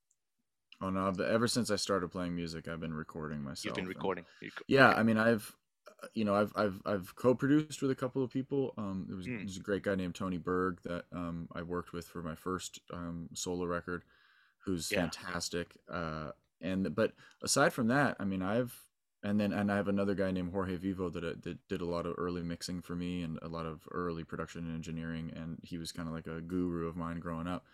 Oh 0.82 0.90
no! 0.90 1.12
Ever 1.24 1.48
since 1.48 1.70
I 1.70 1.76
started 1.76 2.12
playing 2.12 2.36
music, 2.36 2.68
I've 2.68 2.80
been 2.80 2.94
recording 2.94 3.42
myself. 3.44 3.66
You've 3.66 3.76
been 3.76 3.88
recording. 3.88 4.26
And, 4.42 4.52
yeah, 4.68 4.90
I 4.90 5.04
mean, 5.04 5.18
I've, 5.18 5.56
uh, 5.88 6.08
you 6.16 6.26
know, 6.26 6.34
I've 6.34 6.52
I've 6.56 6.82
I've 6.86 7.16
co-produced 7.16 7.82
with 7.82 7.92
a 7.92 7.96
couple 7.96 8.24
of 8.24 8.32
people. 8.32 8.74
Um, 8.78 9.06
there 9.08 9.16
was, 9.16 9.28
mm. 9.28 9.44
was 9.44 9.58
a 9.58 9.60
great 9.60 9.84
guy 9.84 9.96
named 9.96 10.16
Tony 10.16 10.38
Berg 10.38 10.80
that 10.84 11.06
um 11.14 11.48
I 11.54 11.62
worked 11.62 11.94
with 11.94 12.08
for 12.08 12.24
my 12.24 12.36
first 12.36 12.80
um 12.92 13.30
solo 13.34 13.66
record, 13.66 14.04
who's 14.66 14.92
yeah. 14.92 15.02
fantastic. 15.02 15.78
Uh, 15.88 16.32
and 16.62 16.96
but 16.96 17.14
aside 17.44 17.74
from 17.74 17.88
that, 17.90 18.16
I 18.20 18.26
mean, 18.26 18.42
I've 18.42 18.76
and 19.24 19.40
then 19.40 19.54
and 19.54 19.72
I 19.72 19.76
have 19.76 19.88
another 19.88 20.16
guy 20.16 20.32
named 20.32 20.52
Jorge 20.52 20.78
Vivo 20.78 21.10
that, 21.12 21.24
uh, 21.24 21.34
that 21.44 21.68
did 21.68 21.82
a 21.82 21.86
lot 21.86 22.08
of 22.08 22.16
early 22.18 22.42
mixing 22.42 22.82
for 22.82 22.96
me 22.96 23.22
and 23.22 23.38
a 23.44 23.48
lot 23.48 23.68
of 23.68 23.88
early 23.92 24.24
production 24.24 24.66
and 24.66 24.74
engineering, 24.74 25.32
and 25.36 25.60
he 25.62 25.78
was 25.78 25.92
kind 25.92 26.08
of 26.08 26.16
like 26.16 26.26
a 26.26 26.42
guru 26.42 26.88
of 26.88 26.96
mine 26.96 27.20
growing 27.20 27.48
up. 27.48 27.66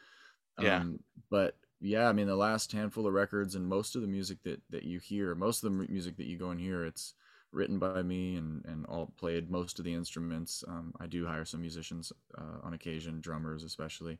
Yeah. 0.59 0.77
Um, 0.77 0.99
but 1.29 1.55
yeah, 1.79 2.09
I 2.09 2.13
mean 2.13 2.27
the 2.27 2.35
last 2.35 2.71
handful 2.71 3.07
of 3.07 3.13
records 3.13 3.55
and 3.55 3.67
most 3.67 3.95
of 3.95 4.01
the 4.01 4.07
music 4.07 4.43
that 4.43 4.61
that 4.69 4.83
you 4.83 4.99
hear, 4.99 5.35
most 5.35 5.63
of 5.63 5.71
the 5.71 5.87
music 5.89 6.17
that 6.17 6.27
you 6.27 6.37
go 6.37 6.49
and 6.49 6.59
hear, 6.59 6.85
it's 6.85 7.13
written 7.51 7.79
by 7.79 8.01
me 8.01 8.35
and 8.35 8.63
and 8.65 8.85
all 8.87 9.13
played 9.17 9.49
most 9.49 9.79
of 9.79 9.85
the 9.85 9.93
instruments. 9.93 10.63
Um, 10.67 10.93
I 10.99 11.07
do 11.07 11.25
hire 11.25 11.45
some 11.45 11.61
musicians 11.61 12.11
uh, 12.37 12.59
on 12.63 12.73
occasion, 12.73 13.21
drummers 13.21 13.63
especially, 13.63 14.17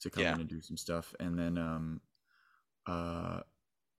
to 0.00 0.10
come 0.10 0.24
yeah. 0.24 0.34
in 0.34 0.40
and 0.40 0.48
do 0.48 0.60
some 0.60 0.76
stuff, 0.76 1.14
and 1.20 1.38
then 1.38 1.56
um, 1.56 2.00
uh, 2.86 3.40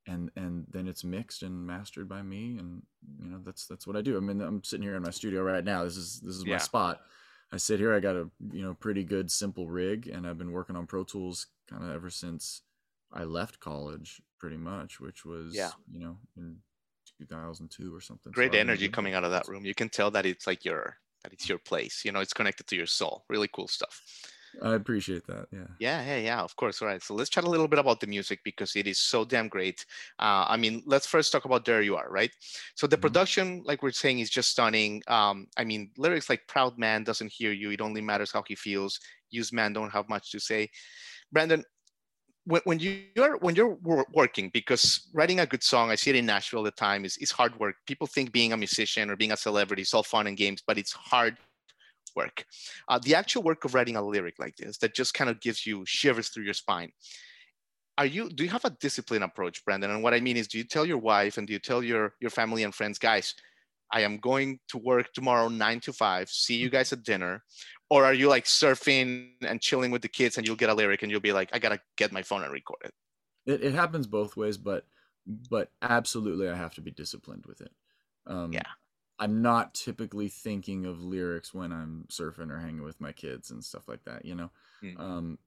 and 0.07 0.31
and 0.35 0.65
then 0.69 0.87
it's 0.87 1.03
mixed 1.03 1.43
and 1.43 1.65
mastered 1.65 2.07
by 2.07 2.21
me, 2.21 2.57
and 2.57 2.83
you 3.19 3.29
know 3.29 3.39
that's 3.43 3.65
that's 3.65 3.87
what 3.87 3.95
I 3.95 4.01
do. 4.01 4.17
I 4.17 4.19
mean 4.19 4.41
I'm 4.41 4.63
sitting 4.63 4.83
here 4.83 4.95
in 4.95 5.03
my 5.03 5.11
studio 5.11 5.41
right 5.41 5.63
now. 5.63 5.83
This 5.83 5.97
is 5.97 6.19
this 6.19 6.35
is 6.35 6.45
yeah. 6.45 6.53
my 6.53 6.59
spot. 6.59 7.01
I 7.53 7.57
sit 7.57 7.79
here. 7.79 7.93
I 7.93 7.99
got 7.99 8.15
a 8.15 8.29
you 8.51 8.61
know 8.61 8.73
pretty 8.73 9.03
good 9.03 9.31
simple 9.31 9.69
rig, 9.69 10.07
and 10.07 10.27
I've 10.27 10.37
been 10.37 10.51
working 10.51 10.75
on 10.75 10.87
Pro 10.87 11.03
Tools 11.03 11.47
kind 11.69 11.83
of 11.83 11.91
ever 11.91 12.09
since 12.09 12.61
I 13.13 13.23
left 13.23 13.59
college 13.59 14.21
pretty 14.39 14.57
much, 14.57 14.99
which 14.99 15.25
was 15.25 15.55
yeah. 15.55 15.71
you 15.91 15.99
know 15.99 16.17
in 16.37 16.57
2002 17.19 17.93
or 17.93 18.01
something. 18.01 18.31
Great 18.31 18.53
so 18.53 18.59
energy 18.59 18.89
coming 18.89 19.13
out 19.13 19.23
of 19.23 19.31
that 19.31 19.47
room. 19.47 19.65
You 19.65 19.75
can 19.75 19.89
tell 19.89 20.11
that 20.11 20.25
it's 20.25 20.47
like 20.47 20.65
your 20.65 20.97
that 21.23 21.33
it's 21.33 21.47
your 21.47 21.59
place. 21.59 22.03
You 22.03 22.11
know, 22.11 22.19
it's 22.19 22.33
connected 22.33 22.67
to 22.67 22.75
your 22.75 22.87
soul. 22.87 23.25
Really 23.29 23.49
cool 23.53 23.67
stuff. 23.67 24.01
I 24.61 24.73
appreciate 24.73 25.25
that. 25.27 25.47
Yeah. 25.51 25.67
Yeah, 25.79 26.03
yeah, 26.03 26.17
yeah. 26.17 26.41
Of 26.41 26.55
course. 26.55 26.81
All 26.81 26.87
right. 26.87 27.01
So 27.01 27.13
let's 27.13 27.29
chat 27.29 27.45
a 27.45 27.49
little 27.49 27.67
bit 27.67 27.79
about 27.79 28.01
the 28.01 28.07
music 28.07 28.39
because 28.43 28.75
it 28.75 28.85
is 28.85 28.99
so 28.99 29.23
damn 29.23 29.47
great. 29.47 29.85
Uh, 30.19 30.45
I 30.47 30.57
mean, 30.57 30.83
let's 30.85 31.07
first 31.07 31.31
talk 31.31 31.45
about 31.45 31.63
"There 31.63 31.81
You 31.81 31.95
Are," 31.95 32.09
right? 32.09 32.31
So 32.75 32.85
the 32.85 32.95
mm-hmm. 32.95 33.01
production, 33.01 33.61
like 33.65 33.81
we're 33.81 33.91
saying, 33.91 34.19
is 34.19 34.29
just 34.29 34.51
stunning. 34.51 35.03
Um, 35.07 35.47
I 35.57 35.63
mean, 35.63 35.91
lyrics 35.97 36.29
like 36.29 36.41
"Proud 36.47 36.77
man 36.77 37.03
doesn't 37.03 37.31
hear 37.31 37.51
you. 37.53 37.71
It 37.71 37.81
only 37.81 38.01
matters 38.01 38.31
how 38.31 38.43
he 38.45 38.55
feels. 38.55 38.99
Used 39.29 39.53
man 39.53 39.73
don't 39.73 39.91
have 39.91 40.09
much 40.09 40.31
to 40.31 40.39
say." 40.39 40.69
Brandon, 41.31 41.63
when, 42.45 42.61
when 42.63 42.79
you're 42.79 43.37
when 43.37 43.55
you're 43.55 43.77
working 44.13 44.49
because 44.51 45.09
writing 45.13 45.39
a 45.39 45.45
good 45.45 45.61
song 45.61 45.91
i 45.91 45.95
see 45.95 46.09
it 46.09 46.15
in 46.15 46.25
nashville 46.25 46.59
all 46.59 46.63
the 46.63 46.71
time 46.71 47.05
is, 47.05 47.15
is 47.17 47.29
hard 47.29 47.57
work 47.59 47.75
people 47.85 48.07
think 48.07 48.31
being 48.31 48.51
a 48.51 48.57
musician 48.57 49.11
or 49.11 49.15
being 49.15 49.31
a 49.31 49.37
celebrity 49.37 49.83
is 49.83 49.93
all 49.93 50.01
fun 50.01 50.25
and 50.25 50.37
games 50.37 50.63
but 50.65 50.77
it's 50.77 50.91
hard 50.91 51.37
work. 52.15 52.45
Uh, 52.87 52.99
the 53.03 53.15
actual 53.15 53.43
work 53.43 53.65
of 53.65 53.73
writing 53.73 53.95
a 53.95 54.01
lyric 54.01 54.39
like 54.39 54.55
this 54.57 54.77
that 54.79 54.93
just 54.93 55.13
kind 55.13 55.29
of 55.29 55.39
gives 55.41 55.65
you 55.65 55.83
shivers 55.85 56.29
through 56.29 56.43
your 56.43 56.53
spine. 56.53 56.91
Are 57.97 58.05
you 58.05 58.29
do 58.29 58.43
you 58.43 58.49
have 58.49 58.65
a 58.65 58.75
disciplined 58.79 59.23
approach, 59.23 59.63
Brandon? 59.65 59.91
And 59.91 60.01
what 60.01 60.13
I 60.13 60.19
mean 60.19 60.37
is, 60.37 60.47
do 60.47 60.57
you 60.57 60.63
tell 60.63 60.85
your 60.85 60.97
wife 60.97 61.37
and 61.37 61.45
do 61.45 61.53
you 61.53 61.59
tell 61.59 61.83
your 61.83 62.13
your 62.19 62.31
family 62.31 62.63
and 62.63 62.73
friends, 62.73 62.97
guys, 62.97 63.35
I 63.91 64.01
am 64.01 64.17
going 64.17 64.59
to 64.69 64.77
work 64.77 65.13
tomorrow 65.13 65.49
nine 65.49 65.81
to 65.81 65.93
five. 65.93 66.29
See 66.29 66.55
you 66.55 66.69
guys 66.69 66.93
at 66.93 67.03
dinner, 67.03 67.43
or 67.91 68.05
are 68.05 68.13
you 68.13 68.29
like 68.29 68.45
surfing 68.45 69.31
and 69.41 69.59
chilling 69.59 69.91
with 69.91 70.01
the 70.01 70.07
kids 70.07 70.37
and 70.37 70.47
you'll 70.47 70.55
get 70.55 70.69
a 70.69 70.73
lyric 70.73 71.03
and 71.03 71.11
you'll 71.11 71.19
be 71.19 71.33
like, 71.33 71.49
I 71.51 71.59
gotta 71.59 71.81
get 71.97 72.13
my 72.13 72.21
phone 72.21 72.41
and 72.41 72.53
record 72.53 72.79
it. 72.85 72.93
It, 73.45 73.63
it 73.65 73.73
happens 73.73 74.07
both 74.07 74.37
ways, 74.37 74.57
but 74.57 74.85
but 75.27 75.71
absolutely, 75.81 76.47
I 76.47 76.55
have 76.55 76.73
to 76.75 76.81
be 76.81 76.91
disciplined 76.91 77.45
with 77.45 77.59
it. 77.59 77.71
Um, 78.25 78.53
yeah, 78.53 78.61
I'm 79.19 79.41
not 79.41 79.73
typically 79.73 80.29
thinking 80.29 80.85
of 80.85 81.03
lyrics 81.03 81.53
when 81.53 81.73
I'm 81.73 82.05
surfing 82.09 82.49
or 82.49 82.59
hanging 82.59 82.81
with 82.81 83.01
my 83.01 83.11
kids 83.11 83.51
and 83.51 83.61
stuff 83.61 83.89
like 83.89 84.05
that, 84.05 84.23
you 84.23 84.35
know. 84.35 84.51
Mm-hmm. 84.81 85.01
Um, 85.01 85.37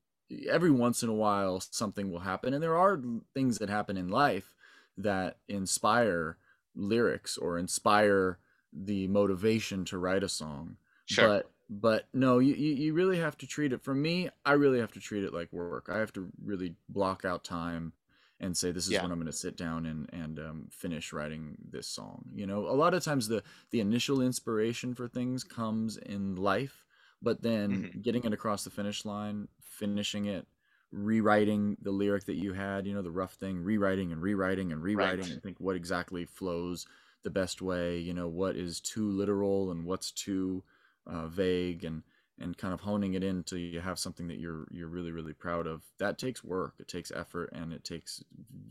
every 0.46 0.70
once 0.70 1.02
in 1.02 1.08
a 1.08 1.14
while 1.14 1.60
something 1.60 2.10
will 2.10 2.20
happen 2.20 2.54
and 2.54 2.62
there 2.62 2.76
are 2.76 3.00
things 3.34 3.58
that 3.58 3.68
happen 3.68 3.96
in 3.96 4.08
life 4.08 4.54
that 4.96 5.36
inspire 5.48 6.36
lyrics 6.74 7.38
or 7.38 7.58
inspire 7.58 8.38
the 8.72 9.06
motivation 9.08 9.84
to 9.86 9.98
write 9.98 10.22
a 10.22 10.28
song. 10.28 10.76
Sure. 11.06 11.28
But 11.28 11.50
but 11.68 12.08
no, 12.12 12.38
you, 12.38 12.54
you 12.54 12.92
really 12.92 13.18
have 13.18 13.38
to 13.38 13.46
treat 13.46 13.72
it 13.72 13.82
for 13.82 13.94
me, 13.94 14.28
I 14.44 14.52
really 14.52 14.80
have 14.80 14.92
to 14.92 15.00
treat 15.00 15.24
it 15.24 15.32
like 15.32 15.52
work. 15.52 15.88
I 15.90 15.98
have 15.98 16.12
to 16.14 16.28
really 16.44 16.74
block 16.88 17.24
out 17.24 17.44
time 17.44 17.92
and 18.40 18.56
say 18.56 18.70
this 18.70 18.84
is 18.84 18.92
yeah. 18.92 19.02
when 19.02 19.12
I'm 19.12 19.18
going 19.18 19.26
to 19.26 19.32
sit 19.32 19.56
down 19.56 19.86
and 19.86 20.08
and 20.12 20.38
um, 20.38 20.68
finish 20.70 21.12
writing 21.12 21.56
this 21.70 21.86
song. 21.86 22.24
You 22.34 22.46
know, 22.46 22.66
a 22.66 22.76
lot 22.76 22.94
of 22.94 23.02
times 23.02 23.28
the 23.28 23.42
the 23.70 23.80
initial 23.80 24.20
inspiration 24.20 24.94
for 24.94 25.08
things 25.08 25.44
comes 25.44 25.96
in 25.96 26.36
life, 26.36 26.84
but 27.22 27.42
then 27.42 27.70
mm-hmm. 27.70 28.00
getting 28.00 28.24
it 28.24 28.32
across 28.32 28.64
the 28.64 28.70
finish 28.70 29.04
line, 29.04 29.48
finishing 29.62 30.26
it, 30.26 30.46
rewriting 30.92 31.76
the 31.80 31.92
lyric 31.92 32.24
that 32.24 32.36
you 32.36 32.52
had, 32.52 32.86
you 32.86 32.94
know, 32.94 33.02
the 33.02 33.10
rough 33.10 33.34
thing, 33.34 33.62
rewriting 33.62 34.12
and 34.12 34.20
rewriting 34.20 34.72
and 34.72 34.82
rewriting, 34.82 35.20
right. 35.20 35.30
and 35.30 35.42
think 35.42 35.58
what 35.58 35.76
exactly 35.76 36.26
flows 36.26 36.86
the 37.22 37.30
best 37.30 37.62
way. 37.62 37.98
You 37.98 38.14
know, 38.14 38.28
what 38.28 38.56
is 38.56 38.80
too 38.80 39.08
literal 39.10 39.70
and 39.70 39.84
what's 39.84 40.10
too 40.10 40.62
uh, 41.06 41.26
vague 41.26 41.84
and 41.84 42.02
and 42.40 42.58
kind 42.58 42.74
of 42.74 42.80
honing 42.80 43.14
it 43.14 43.22
in 43.22 43.36
until 43.36 43.58
you 43.58 43.80
have 43.80 43.98
something 43.98 44.26
that 44.28 44.38
you're 44.38 44.66
you're 44.70 44.88
really 44.88 45.12
really 45.12 45.32
proud 45.32 45.66
of. 45.66 45.82
That 45.98 46.18
takes 46.18 46.42
work. 46.42 46.74
It 46.78 46.88
takes 46.88 47.12
effort 47.12 47.50
and 47.52 47.72
it 47.72 47.84
takes 47.84 48.22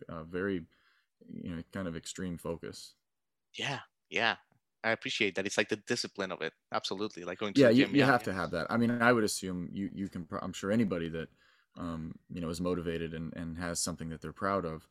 a 0.10 0.24
very 0.24 0.64
you 1.32 1.56
know 1.56 1.64
kind 1.72 1.88
of 1.88 1.96
extreme 1.96 2.38
focus. 2.38 2.94
Yeah. 3.54 3.80
Yeah. 4.10 4.36
I 4.84 4.92
appreciate 4.92 5.36
that. 5.36 5.46
It's 5.46 5.58
like 5.58 5.70
the 5.70 5.78
discipline 5.88 6.32
of 6.32 6.42
it. 6.42 6.52
Absolutely. 6.74 7.24
Like 7.24 7.40
going 7.40 7.54
to 7.54 7.62
yeah 7.62 7.70
you, 7.70 7.86
you 7.86 8.00
yeah, 8.00 8.06
have 8.06 8.22
yeah. 8.22 8.26
to 8.26 8.34
have 8.34 8.52
that. 8.52 8.68
I 8.70 8.78
mean 8.78 8.92
i 9.02 9.14
would 9.14 9.24
assume 9.24 9.70
you 9.72 9.90
you 9.94 10.10
can 10.10 10.28
i'm 10.42 10.54
sure 10.54 10.72
anybody 10.72 11.10
that 11.10 11.30
um 11.78 12.14
you 12.30 12.42
know 12.42 12.50
is 12.50 12.62
motivated 12.62 13.14
and 13.14 13.34
and 13.36 13.58
has 13.58 13.80
something 13.80 14.10
that 14.10 14.22
they're 14.22 14.34
proud 14.34 14.66
of 14.66 14.88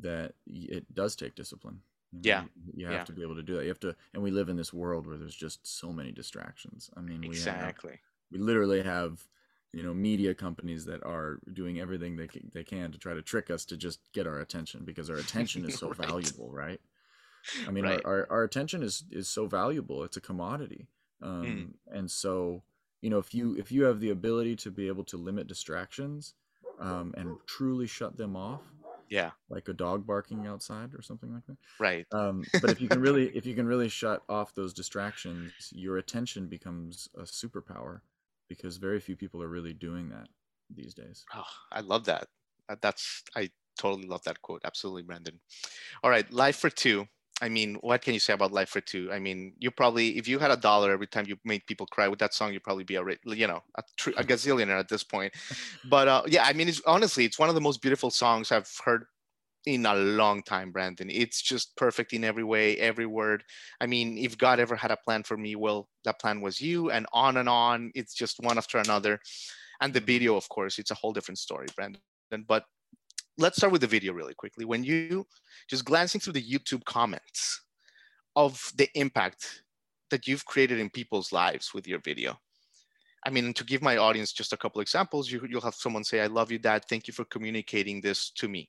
that 0.00 0.32
it 0.46 0.92
does 0.94 1.14
take 1.14 1.34
discipline 1.34 1.80
yeah 2.20 2.44
you, 2.74 2.86
have 2.86 2.94
yeah. 2.94 3.04
to 3.04 3.12
be 3.12 3.22
able 3.22 3.34
to 3.34 3.42
do 3.42 3.56
that 3.56 3.62
you 3.62 3.68
have 3.68 3.80
to 3.80 3.94
and 4.12 4.22
we 4.22 4.30
live 4.30 4.48
in 4.48 4.56
this 4.56 4.72
world 4.72 5.06
where 5.06 5.16
there's 5.16 5.34
just 5.34 5.66
so 5.66 5.92
many 5.92 6.12
distractions 6.12 6.90
i 6.96 7.00
mean 7.00 7.24
exactly 7.24 7.90
we 8.30 8.38
have, 8.38 8.40
we 8.40 8.46
literally 8.46 8.82
have 8.82 9.26
you 9.72 9.82
know 9.82 9.94
media 9.94 10.34
companies 10.34 10.84
that 10.84 11.02
are 11.04 11.38
doing 11.52 11.80
everything 11.80 12.16
they 12.16 12.26
can, 12.26 12.50
they 12.52 12.64
can 12.64 12.92
to 12.92 12.98
try 12.98 13.14
to 13.14 13.22
trick 13.22 13.50
us 13.50 13.64
to 13.64 13.76
just 13.76 14.00
get 14.12 14.26
our 14.26 14.40
attention 14.40 14.82
because 14.84 15.08
our 15.08 15.16
attention 15.16 15.64
is 15.64 15.78
so 15.78 15.88
right. 15.98 16.08
valuable 16.08 16.50
right 16.52 16.80
i 17.66 17.70
mean 17.70 17.84
right. 17.84 18.00
our, 18.04 18.12
our, 18.12 18.26
our, 18.30 18.42
attention 18.44 18.82
is 18.82 19.04
is 19.10 19.28
so 19.28 19.46
valuable 19.46 20.04
it's 20.04 20.16
a 20.16 20.20
commodity 20.20 20.86
um, 21.22 21.44
mm. 21.90 21.96
and 21.96 22.10
so 22.10 22.62
you 23.00 23.08
know 23.08 23.18
if 23.18 23.34
you 23.34 23.56
if 23.56 23.72
you 23.72 23.84
have 23.84 24.00
the 24.00 24.10
ability 24.10 24.54
to 24.54 24.70
be 24.70 24.86
able 24.86 25.04
to 25.04 25.16
limit 25.16 25.46
distractions 25.46 26.34
um, 26.78 27.14
and 27.16 27.36
truly 27.46 27.86
shut 27.86 28.16
them 28.16 28.36
off 28.36 28.60
yeah 29.12 29.30
like 29.50 29.68
a 29.68 29.72
dog 29.72 30.06
barking 30.06 30.46
outside 30.46 30.94
or 30.94 31.02
something 31.02 31.32
like 31.32 31.46
that 31.46 31.56
right 31.78 32.06
um, 32.12 32.44
but 32.60 32.70
if 32.70 32.80
you 32.80 32.88
can 32.88 33.00
really 33.00 33.28
if 33.36 33.44
you 33.44 33.54
can 33.54 33.66
really 33.66 33.88
shut 33.88 34.22
off 34.28 34.54
those 34.54 34.72
distractions 34.72 35.52
your 35.72 35.98
attention 35.98 36.46
becomes 36.46 37.08
a 37.16 37.22
superpower 37.22 38.00
because 38.48 38.76
very 38.76 39.00
few 39.00 39.16
people 39.16 39.42
are 39.42 39.48
really 39.48 39.72
doing 39.72 40.10
that 40.10 40.28
these 40.74 40.94
days. 40.94 41.24
Oh, 41.34 41.44
I 41.70 41.80
love 41.80 42.04
that. 42.06 42.28
That's 42.80 43.22
I 43.36 43.50
totally 43.78 44.06
love 44.06 44.22
that 44.24 44.42
quote. 44.42 44.62
Absolutely, 44.64 45.02
Brandon. 45.02 45.40
All 46.02 46.10
right, 46.10 46.30
life 46.32 46.56
for 46.56 46.70
two. 46.70 47.06
I 47.42 47.48
mean, 47.48 47.74
what 47.80 48.02
can 48.02 48.14
you 48.14 48.20
say 48.20 48.32
about 48.32 48.52
life 48.52 48.68
for 48.68 48.80
two? 48.80 49.10
I 49.12 49.18
mean, 49.18 49.54
you 49.58 49.72
probably, 49.72 50.16
if 50.16 50.28
you 50.28 50.38
had 50.38 50.52
a 50.52 50.56
dollar 50.56 50.92
every 50.92 51.08
time 51.08 51.26
you 51.26 51.36
made 51.44 51.66
people 51.66 51.86
cry 51.86 52.06
with 52.06 52.20
that 52.20 52.34
song, 52.34 52.52
you'd 52.52 52.62
probably 52.62 52.84
be 52.84 52.94
a, 52.94 53.04
you 53.26 53.48
know, 53.48 53.60
a, 53.76 53.82
a 54.16 54.22
gazillionaire 54.22 54.78
at 54.78 54.88
this 54.88 55.02
point. 55.02 55.34
But 55.90 56.06
uh, 56.06 56.22
yeah, 56.28 56.44
I 56.44 56.52
mean, 56.52 56.68
it's 56.68 56.80
honestly, 56.86 57.24
it's 57.24 57.40
one 57.40 57.48
of 57.48 57.56
the 57.56 57.60
most 57.60 57.82
beautiful 57.82 58.10
songs 58.10 58.52
I've 58.52 58.70
heard 58.84 59.06
in 59.66 59.84
a 59.86 59.94
long 59.94 60.42
time, 60.42 60.70
Brandon. 60.70 61.10
It's 61.10 61.42
just 61.42 61.76
perfect 61.76 62.12
in 62.12 62.22
every 62.22 62.44
way, 62.44 62.78
every 62.78 63.06
word. 63.06 63.42
I 63.80 63.86
mean, 63.86 64.18
if 64.18 64.38
God 64.38 64.60
ever 64.60 64.76
had 64.76 64.92
a 64.92 64.96
plan 64.96 65.24
for 65.24 65.36
me, 65.36 65.56
well, 65.56 65.88
that 66.04 66.20
plan 66.20 66.40
was 66.40 66.60
you, 66.60 66.90
and 66.90 67.06
on 67.12 67.38
and 67.38 67.48
on. 67.48 67.90
It's 67.96 68.14
just 68.14 68.38
one 68.40 68.56
after 68.58 68.78
another. 68.78 69.20
And 69.80 69.92
the 69.92 70.00
video, 70.00 70.36
of 70.36 70.48
course, 70.48 70.78
it's 70.78 70.92
a 70.92 70.94
whole 70.96 71.12
different 71.12 71.38
story, 71.38 71.66
Brandon. 71.74 72.00
But 72.46 72.64
let's 73.38 73.56
start 73.56 73.72
with 73.72 73.80
the 73.80 73.86
video 73.86 74.12
really 74.12 74.34
quickly. 74.34 74.64
When 74.64 74.84
you 74.84 75.26
just 75.68 75.84
glancing 75.84 76.20
through 76.20 76.34
the 76.34 76.42
YouTube 76.42 76.84
comments 76.84 77.62
of 78.36 78.60
the 78.76 78.88
impact 78.94 79.62
that 80.10 80.26
you've 80.26 80.44
created 80.44 80.78
in 80.78 80.90
people's 80.90 81.32
lives 81.32 81.72
with 81.74 81.86
your 81.86 81.98
video. 82.00 82.38
I 83.24 83.30
mean, 83.30 83.54
to 83.54 83.64
give 83.64 83.82
my 83.82 83.96
audience 83.98 84.32
just 84.32 84.52
a 84.52 84.56
couple 84.56 84.80
examples, 84.80 85.30
you, 85.30 85.40
will 85.52 85.60
have 85.60 85.74
someone 85.74 86.04
say, 86.04 86.20
I 86.20 86.26
love 86.26 86.50
you, 86.50 86.58
dad. 86.58 86.84
Thank 86.88 87.06
you 87.06 87.14
for 87.14 87.24
communicating 87.24 88.00
this 88.00 88.30
to 88.32 88.48
me 88.48 88.68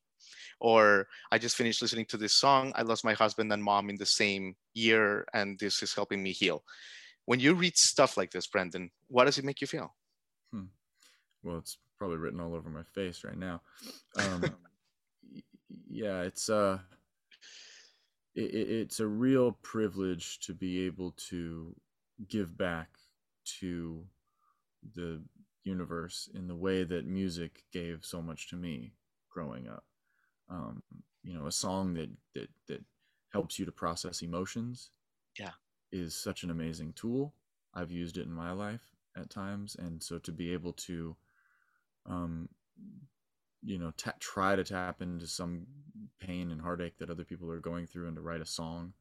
or 0.60 1.08
I 1.32 1.38
just 1.38 1.56
finished 1.56 1.82
listening 1.82 2.06
to 2.06 2.18
this 2.18 2.38
song. 2.38 2.72
I 2.76 2.82
lost 2.84 3.04
my 3.04 3.14
husband 3.14 3.52
and 3.52 3.64
mom 3.64 3.90
in 3.90 3.98
the 3.98 4.06
same 4.06 4.56
year, 4.74 5.26
and 5.34 5.60
this 5.60 5.84
is 5.84 5.94
helping 5.94 6.24
me 6.24 6.32
heal. 6.32 6.64
When 7.26 7.40
you 7.40 7.54
read 7.54 7.78
stuff 7.78 8.18
like 8.18 8.32
this, 8.32 8.48
Brandon, 8.48 8.90
what 9.08 9.26
does 9.26 9.38
it 9.38 9.46
make 9.46 9.62
you 9.62 9.68
feel? 9.68 9.94
Hmm. 10.52 10.72
Well, 11.44 11.58
it's 11.58 11.78
probably 12.04 12.18
written 12.18 12.42
all 12.42 12.54
over 12.54 12.70
my 12.70 12.84
face 12.84 13.24
right 13.24 13.38
now. 13.38 13.62
Um, 14.20 14.44
yeah, 15.90 16.24
it's 16.24 16.50
uh, 16.50 16.80
it, 18.36 18.42
it's 18.54 19.00
a 19.00 19.08
real 19.08 19.54
privilege 19.64 20.40
to 20.40 20.54
be 20.54 20.86
able 20.86 21.12
to 21.30 21.74
give 22.28 22.58
back 22.58 22.90
to 23.62 24.04
the 24.96 25.24
universe 25.64 26.28
in 26.36 26.46
the 26.46 26.56
way 26.58 26.84
that 26.84 27.08
music 27.08 27.64
gave 27.72 28.00
so 28.02 28.22
much 28.22 28.50
to 28.50 28.58
me 28.58 28.92
growing 29.32 29.70
up. 29.70 29.86
Um, 30.50 30.84
you 31.24 31.34
know 31.34 31.48
a 31.48 31.54
song 31.54 31.94
that 31.94 32.10
that 32.36 32.50
that 32.68 32.84
helps 33.32 33.58
you 33.58 33.64
to 33.64 33.72
process 33.72 34.24
emotions 34.24 34.90
yeah. 35.40 35.52
is 35.94 36.14
such 36.14 36.44
an 36.44 36.52
amazing 36.52 36.92
tool. 36.98 37.34
I've 37.74 37.92
used 37.92 38.18
it 38.18 38.26
in 38.26 38.34
my 38.34 38.52
life 38.52 38.94
at 39.16 39.30
times. 39.30 39.78
And 39.80 40.04
so 40.04 40.20
to 40.20 40.34
be 40.34 40.52
able 40.52 40.74
to 40.74 41.16
um 42.06 42.50
you 43.64 43.78
know 43.78 43.94
t- 43.98 44.12
try 44.20 44.56
to 44.56 44.64
tap 44.64 45.02
into 45.02 45.26
some 45.26 45.66
pain 46.20 46.52
and 46.52 46.62
heartache 46.62 46.98
that 46.98 47.10
other 47.10 47.24
people 47.24 47.50
are 47.50 47.60
going 47.60 47.88
through 47.88 48.08
and 48.08 48.16
to 48.16 48.22
write 48.22 48.42
a 48.42 48.46
song 48.46 48.94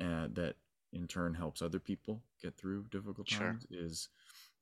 uh, 0.00 0.28
that 0.32 0.54
in 0.92 1.06
turn 1.06 1.34
helps 1.34 1.60
other 1.60 1.78
people 1.78 2.22
get 2.42 2.56
through 2.56 2.84
difficult 2.90 3.28
times 3.28 3.66
sure. 3.70 3.84
is 3.84 4.08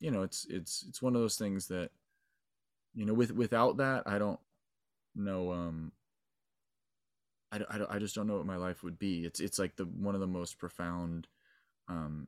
you 0.00 0.10
know 0.10 0.22
it's 0.22 0.46
it's 0.48 0.84
it's 0.88 1.02
one 1.02 1.14
of 1.14 1.20
those 1.20 1.36
things 1.36 1.66
that 1.66 1.90
you 2.94 3.04
know 3.04 3.14
with 3.14 3.32
without 3.32 3.76
that 3.76 4.02
i 4.06 4.18
don't 4.18 4.40
know 5.14 5.52
um 5.52 5.92
I, 7.52 7.60
I, 7.70 7.96
I 7.96 7.98
just 7.98 8.14
don't 8.14 8.26
know 8.26 8.36
what 8.36 8.46
my 8.46 8.56
life 8.56 8.82
would 8.82 8.98
be 8.98 9.24
it's 9.24 9.40
it's 9.40 9.58
like 9.58 9.76
the 9.76 9.84
one 9.84 10.14
of 10.14 10.20
the 10.20 10.26
most 10.26 10.58
profound 10.58 11.28
um 11.88 12.26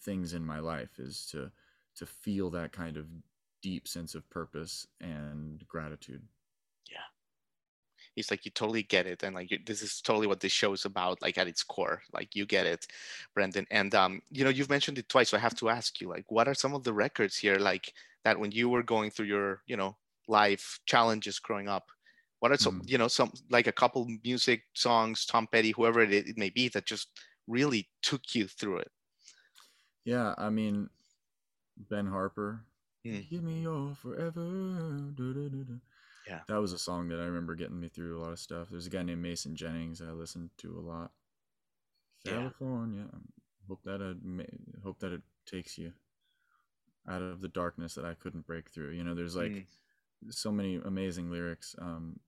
things 0.00 0.32
in 0.32 0.44
my 0.44 0.58
life 0.58 0.98
is 0.98 1.26
to 1.30 1.50
to 1.96 2.06
feel 2.06 2.50
that 2.50 2.72
kind 2.72 2.96
of 2.96 3.06
deep 3.62 3.88
sense 3.88 4.14
of 4.14 4.28
purpose 4.30 4.86
and 5.00 5.66
gratitude. 5.68 6.22
Yeah. 6.90 6.98
It's 8.16 8.30
like 8.30 8.44
you 8.44 8.50
totally 8.50 8.82
get 8.82 9.06
it 9.06 9.22
and 9.22 9.34
like 9.34 9.50
you, 9.50 9.58
this 9.64 9.82
is 9.82 10.00
totally 10.00 10.26
what 10.26 10.40
this 10.40 10.52
show 10.52 10.72
is 10.72 10.84
about 10.84 11.20
like 11.22 11.38
at 11.38 11.48
its 11.48 11.62
core 11.62 12.02
like 12.12 12.34
you 12.34 12.46
get 12.46 12.66
it 12.66 12.86
Brandon. 13.34 13.66
And 13.70 13.94
um 13.94 14.22
you 14.30 14.44
know 14.44 14.50
you've 14.50 14.70
mentioned 14.70 14.98
it 14.98 15.08
twice 15.08 15.30
so 15.30 15.36
i 15.36 15.40
have 15.40 15.56
to 15.56 15.68
ask 15.68 16.00
you 16.00 16.08
like 16.08 16.24
what 16.30 16.48
are 16.48 16.54
some 16.54 16.74
of 16.74 16.84
the 16.84 16.92
records 16.92 17.36
here 17.36 17.56
like 17.56 17.92
that 18.24 18.38
when 18.38 18.50
you 18.52 18.68
were 18.68 18.82
going 18.82 19.10
through 19.10 19.26
your 19.26 19.62
you 19.66 19.76
know 19.76 19.96
life 20.28 20.80
challenges 20.86 21.38
growing 21.38 21.68
up 21.68 21.90
what 22.40 22.50
are 22.50 22.56
some 22.56 22.80
mm. 22.80 22.90
you 22.90 22.98
know 22.98 23.08
some 23.08 23.32
like 23.50 23.66
a 23.66 23.72
couple 23.72 24.06
music 24.24 24.62
songs 24.74 25.26
tom 25.26 25.46
petty 25.46 25.70
whoever 25.72 26.00
it, 26.02 26.12
it 26.12 26.38
may 26.38 26.50
be 26.50 26.68
that 26.68 26.86
just 26.86 27.08
really 27.46 27.88
took 28.02 28.34
you 28.34 28.48
through 28.48 28.78
it? 28.78 28.90
Yeah 30.04 30.34
i 30.38 30.50
mean 30.50 30.88
ben 31.90 32.06
harper 32.06 32.64
mm. 33.12 33.30
give 33.30 33.42
me 33.42 33.60
your 33.60 33.94
forever 33.94 34.40
yeah. 36.26 36.40
That 36.48 36.60
was 36.60 36.72
a 36.72 36.78
song 36.78 37.08
that 37.08 37.20
I 37.20 37.24
remember 37.24 37.54
getting 37.54 37.78
me 37.78 37.88
through 37.88 38.18
a 38.18 38.22
lot 38.22 38.32
of 38.32 38.38
stuff. 38.38 38.68
There's 38.70 38.86
a 38.86 38.90
guy 38.90 39.02
named 39.02 39.22
Mason 39.22 39.54
Jennings 39.54 40.02
I 40.02 40.10
listened 40.10 40.50
to 40.58 40.76
a 40.76 40.80
lot. 40.80 41.12
California. 42.24 43.04
Yeah. 43.12 43.18
Hope 43.68 43.82
that 43.84 44.00
it 44.00 44.16
hope 44.82 44.98
that 45.00 45.12
it 45.12 45.22
takes 45.44 45.78
you 45.78 45.92
out 47.08 47.22
of 47.22 47.40
the 47.40 47.48
darkness 47.48 47.94
that 47.94 48.04
I 48.04 48.14
couldn't 48.14 48.46
break 48.46 48.70
through. 48.70 48.90
You 48.90 49.04
know, 49.04 49.14
there's 49.14 49.36
like 49.36 49.52
mm. 49.52 49.64
so 50.30 50.50
many 50.50 50.80
amazing 50.84 51.30
lyrics. 51.30 51.74
Um, 51.80 52.18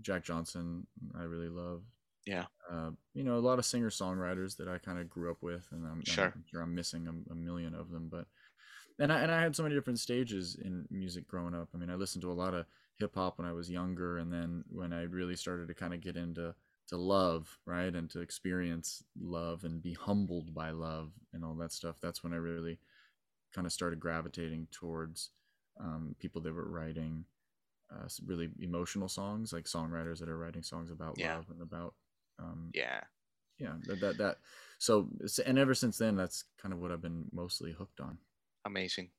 Jack 0.00 0.24
Johnson, 0.24 0.86
I 1.18 1.24
really 1.24 1.48
love. 1.48 1.82
Yeah. 2.26 2.44
Uh, 2.70 2.90
you 3.14 3.24
know, 3.24 3.36
a 3.36 3.40
lot 3.40 3.58
of 3.58 3.66
singer 3.66 3.90
songwriters 3.90 4.56
that 4.56 4.68
I 4.68 4.78
kind 4.78 4.98
of 4.98 5.10
grew 5.10 5.30
up 5.30 5.42
with, 5.42 5.66
and 5.72 5.86
I'm, 5.86 6.02
sure. 6.04 6.26
I'm 6.26 6.44
sure 6.50 6.62
I'm 6.62 6.74
missing 6.74 7.06
a, 7.06 7.32
a, 7.32 7.34
million 7.34 7.74
of 7.74 7.90
them. 7.90 8.08
But 8.10 8.26
and 8.98 9.12
I 9.12 9.20
and 9.20 9.30
I 9.32 9.42
had 9.42 9.54
so 9.56 9.62
many 9.62 9.74
different 9.74 9.98
stages 9.98 10.56
in 10.62 10.86
music 10.90 11.26
growing 11.28 11.54
up. 11.54 11.68
I 11.74 11.78
mean, 11.78 11.90
I 11.90 11.94
listened 11.94 12.22
to 12.22 12.32
a 12.32 12.34
lot 12.34 12.54
of 12.54 12.66
hip 12.96 13.14
hop 13.14 13.38
when 13.38 13.46
I 13.46 13.52
was 13.52 13.70
younger, 13.70 14.18
and 14.18 14.32
then 14.32 14.64
when 14.68 14.92
I 14.92 15.02
really 15.02 15.36
started 15.36 15.68
to 15.68 15.74
kind 15.74 15.94
of 15.94 16.00
get 16.00 16.16
into 16.16 16.54
to 16.88 16.96
love, 16.96 17.58
right, 17.64 17.94
and 17.94 18.10
to 18.10 18.20
experience 18.20 19.02
love 19.20 19.64
and 19.64 19.82
be 19.82 19.94
humbled 19.94 20.54
by 20.54 20.70
love 20.70 21.12
and 21.32 21.44
all 21.44 21.54
that 21.54 21.72
stuff, 21.72 21.96
that's 22.00 22.22
when 22.22 22.32
I 22.32 22.36
really 22.36 22.78
kind 23.54 23.66
of 23.66 23.72
started 23.72 24.00
gravitating 24.00 24.68
towards 24.70 25.30
um, 25.80 26.14
people 26.18 26.40
that 26.42 26.54
were 26.54 26.68
writing 26.68 27.24
uh, 27.92 28.08
really 28.26 28.50
emotional 28.60 29.08
songs, 29.08 29.52
like 29.52 29.64
songwriters 29.64 30.18
that 30.18 30.28
are 30.28 30.38
writing 30.38 30.62
songs 30.62 30.90
about 30.90 31.16
yeah. 31.18 31.36
love 31.36 31.46
and 31.50 31.62
about 31.62 31.94
um, 32.38 32.70
yeah, 32.74 33.00
yeah, 33.58 33.74
that, 33.86 34.00
that 34.00 34.18
that 34.18 34.36
so 34.78 35.08
and 35.46 35.58
ever 35.58 35.74
since 35.74 35.98
then, 35.98 36.16
that's 36.16 36.44
kind 36.60 36.72
of 36.72 36.80
what 36.80 36.90
I've 36.90 37.02
been 37.02 37.26
mostly 37.32 37.72
hooked 37.72 38.00
on. 38.00 38.18
Amazing. 38.64 39.10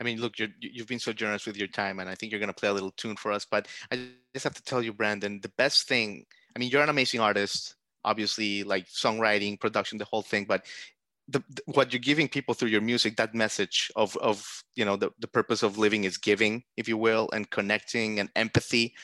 I 0.00 0.04
mean, 0.04 0.20
look, 0.20 0.38
you 0.38 0.48
have 0.78 0.86
been 0.86 0.98
so 0.98 1.12
generous 1.12 1.46
with 1.46 1.56
your 1.56 1.68
time, 1.68 1.98
and 1.98 2.08
I 2.08 2.14
think 2.14 2.30
you're 2.30 2.38
going 2.38 2.48
to 2.48 2.54
play 2.54 2.68
a 2.68 2.72
little 2.72 2.92
tune 2.92 3.16
for 3.16 3.32
us. 3.32 3.44
But 3.44 3.66
I 3.90 4.10
just 4.32 4.44
have 4.44 4.54
to 4.54 4.62
tell 4.62 4.82
you, 4.82 4.92
Brandon, 4.92 5.40
the 5.40 5.52
best 5.58 5.88
thing. 5.88 6.24
I 6.54 6.58
mean, 6.58 6.70
you're 6.70 6.82
an 6.82 6.88
amazing 6.88 7.20
artist, 7.20 7.74
obviously, 8.04 8.62
like 8.62 8.86
songwriting, 8.86 9.58
production, 9.58 9.98
the 9.98 10.04
whole 10.04 10.22
thing. 10.22 10.44
But 10.44 10.66
the, 11.26 11.42
the, 11.50 11.62
what 11.66 11.92
you're 11.92 12.00
giving 12.00 12.28
people 12.28 12.54
through 12.54 12.68
your 12.68 12.80
music, 12.80 13.16
that 13.16 13.34
message 13.34 13.90
of 13.96 14.16
of 14.18 14.64
you 14.76 14.84
know 14.84 14.96
the, 14.96 15.10
the 15.18 15.28
purpose 15.28 15.62
of 15.62 15.78
living 15.78 16.04
is 16.04 16.16
giving, 16.16 16.62
if 16.76 16.88
you 16.88 16.96
will, 16.96 17.28
and 17.32 17.50
connecting 17.50 18.20
and 18.20 18.30
empathy. 18.36 18.94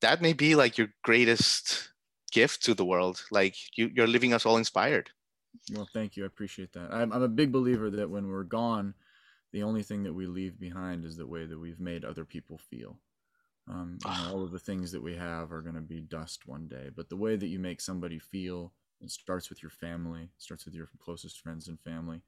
That 0.00 0.20
may 0.20 0.32
be 0.32 0.54
like 0.54 0.76
your 0.76 0.88
greatest 1.04 1.90
gift 2.32 2.64
to 2.64 2.74
the 2.74 2.84
world. 2.84 3.22
Like 3.30 3.54
you, 3.76 3.90
you're 3.94 4.08
leaving 4.08 4.34
us 4.34 4.44
all 4.44 4.56
inspired. 4.56 5.10
Well, 5.72 5.88
thank 5.92 6.16
you. 6.16 6.24
I 6.24 6.26
appreciate 6.26 6.72
that. 6.72 6.92
I'm, 6.92 7.12
I'm 7.12 7.22
a 7.22 7.28
big 7.28 7.52
believer 7.52 7.90
that 7.90 8.10
when 8.10 8.28
we're 8.28 8.42
gone 8.42 8.94
the 9.52 9.62
only 9.62 9.82
thing 9.82 10.02
that 10.04 10.14
we 10.14 10.26
leave 10.26 10.58
behind 10.58 11.04
is 11.04 11.16
the 11.16 11.26
way 11.26 11.44
that 11.44 11.58
we've 11.58 11.80
made 11.80 12.04
other 12.04 12.24
people 12.24 12.58
feel. 12.58 12.98
Um, 13.68 13.98
all 14.06 14.42
of 14.42 14.50
the 14.50 14.58
things 14.58 14.90
that 14.92 15.02
we 15.02 15.14
have 15.14 15.52
are 15.52 15.62
going 15.62 15.76
to 15.76 15.80
be 15.80 16.00
dust 16.00 16.46
one 16.46 16.66
day, 16.66 16.90
but 16.94 17.08
the 17.08 17.16
way 17.16 17.36
that 17.36 17.46
you 17.46 17.60
make 17.60 17.80
somebody 17.80 18.18
feel, 18.18 18.72
it 19.00 19.10
starts 19.10 19.48
with 19.48 19.62
your 19.62 19.70
family, 19.70 20.30
starts 20.38 20.64
with 20.64 20.74
your 20.74 20.88
closest 20.98 21.40
friends 21.40 21.68
and 21.68 21.78
family. 21.80 22.22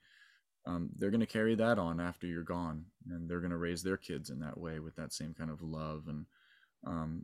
Um, 0.66 0.90
they're 0.96 1.10
going 1.10 1.20
to 1.20 1.26
carry 1.26 1.54
that 1.56 1.78
on 1.78 1.98
after 2.00 2.26
you're 2.26 2.44
gone, 2.44 2.86
and 3.10 3.28
they're 3.28 3.40
going 3.40 3.50
to 3.50 3.56
raise 3.56 3.82
their 3.82 3.96
kids 3.96 4.30
in 4.30 4.38
that 4.40 4.58
way 4.58 4.78
with 4.78 4.94
that 4.96 5.12
same 5.12 5.34
kind 5.34 5.50
of 5.50 5.60
love 5.60 6.04
and 6.08 6.26
um, 6.86 7.22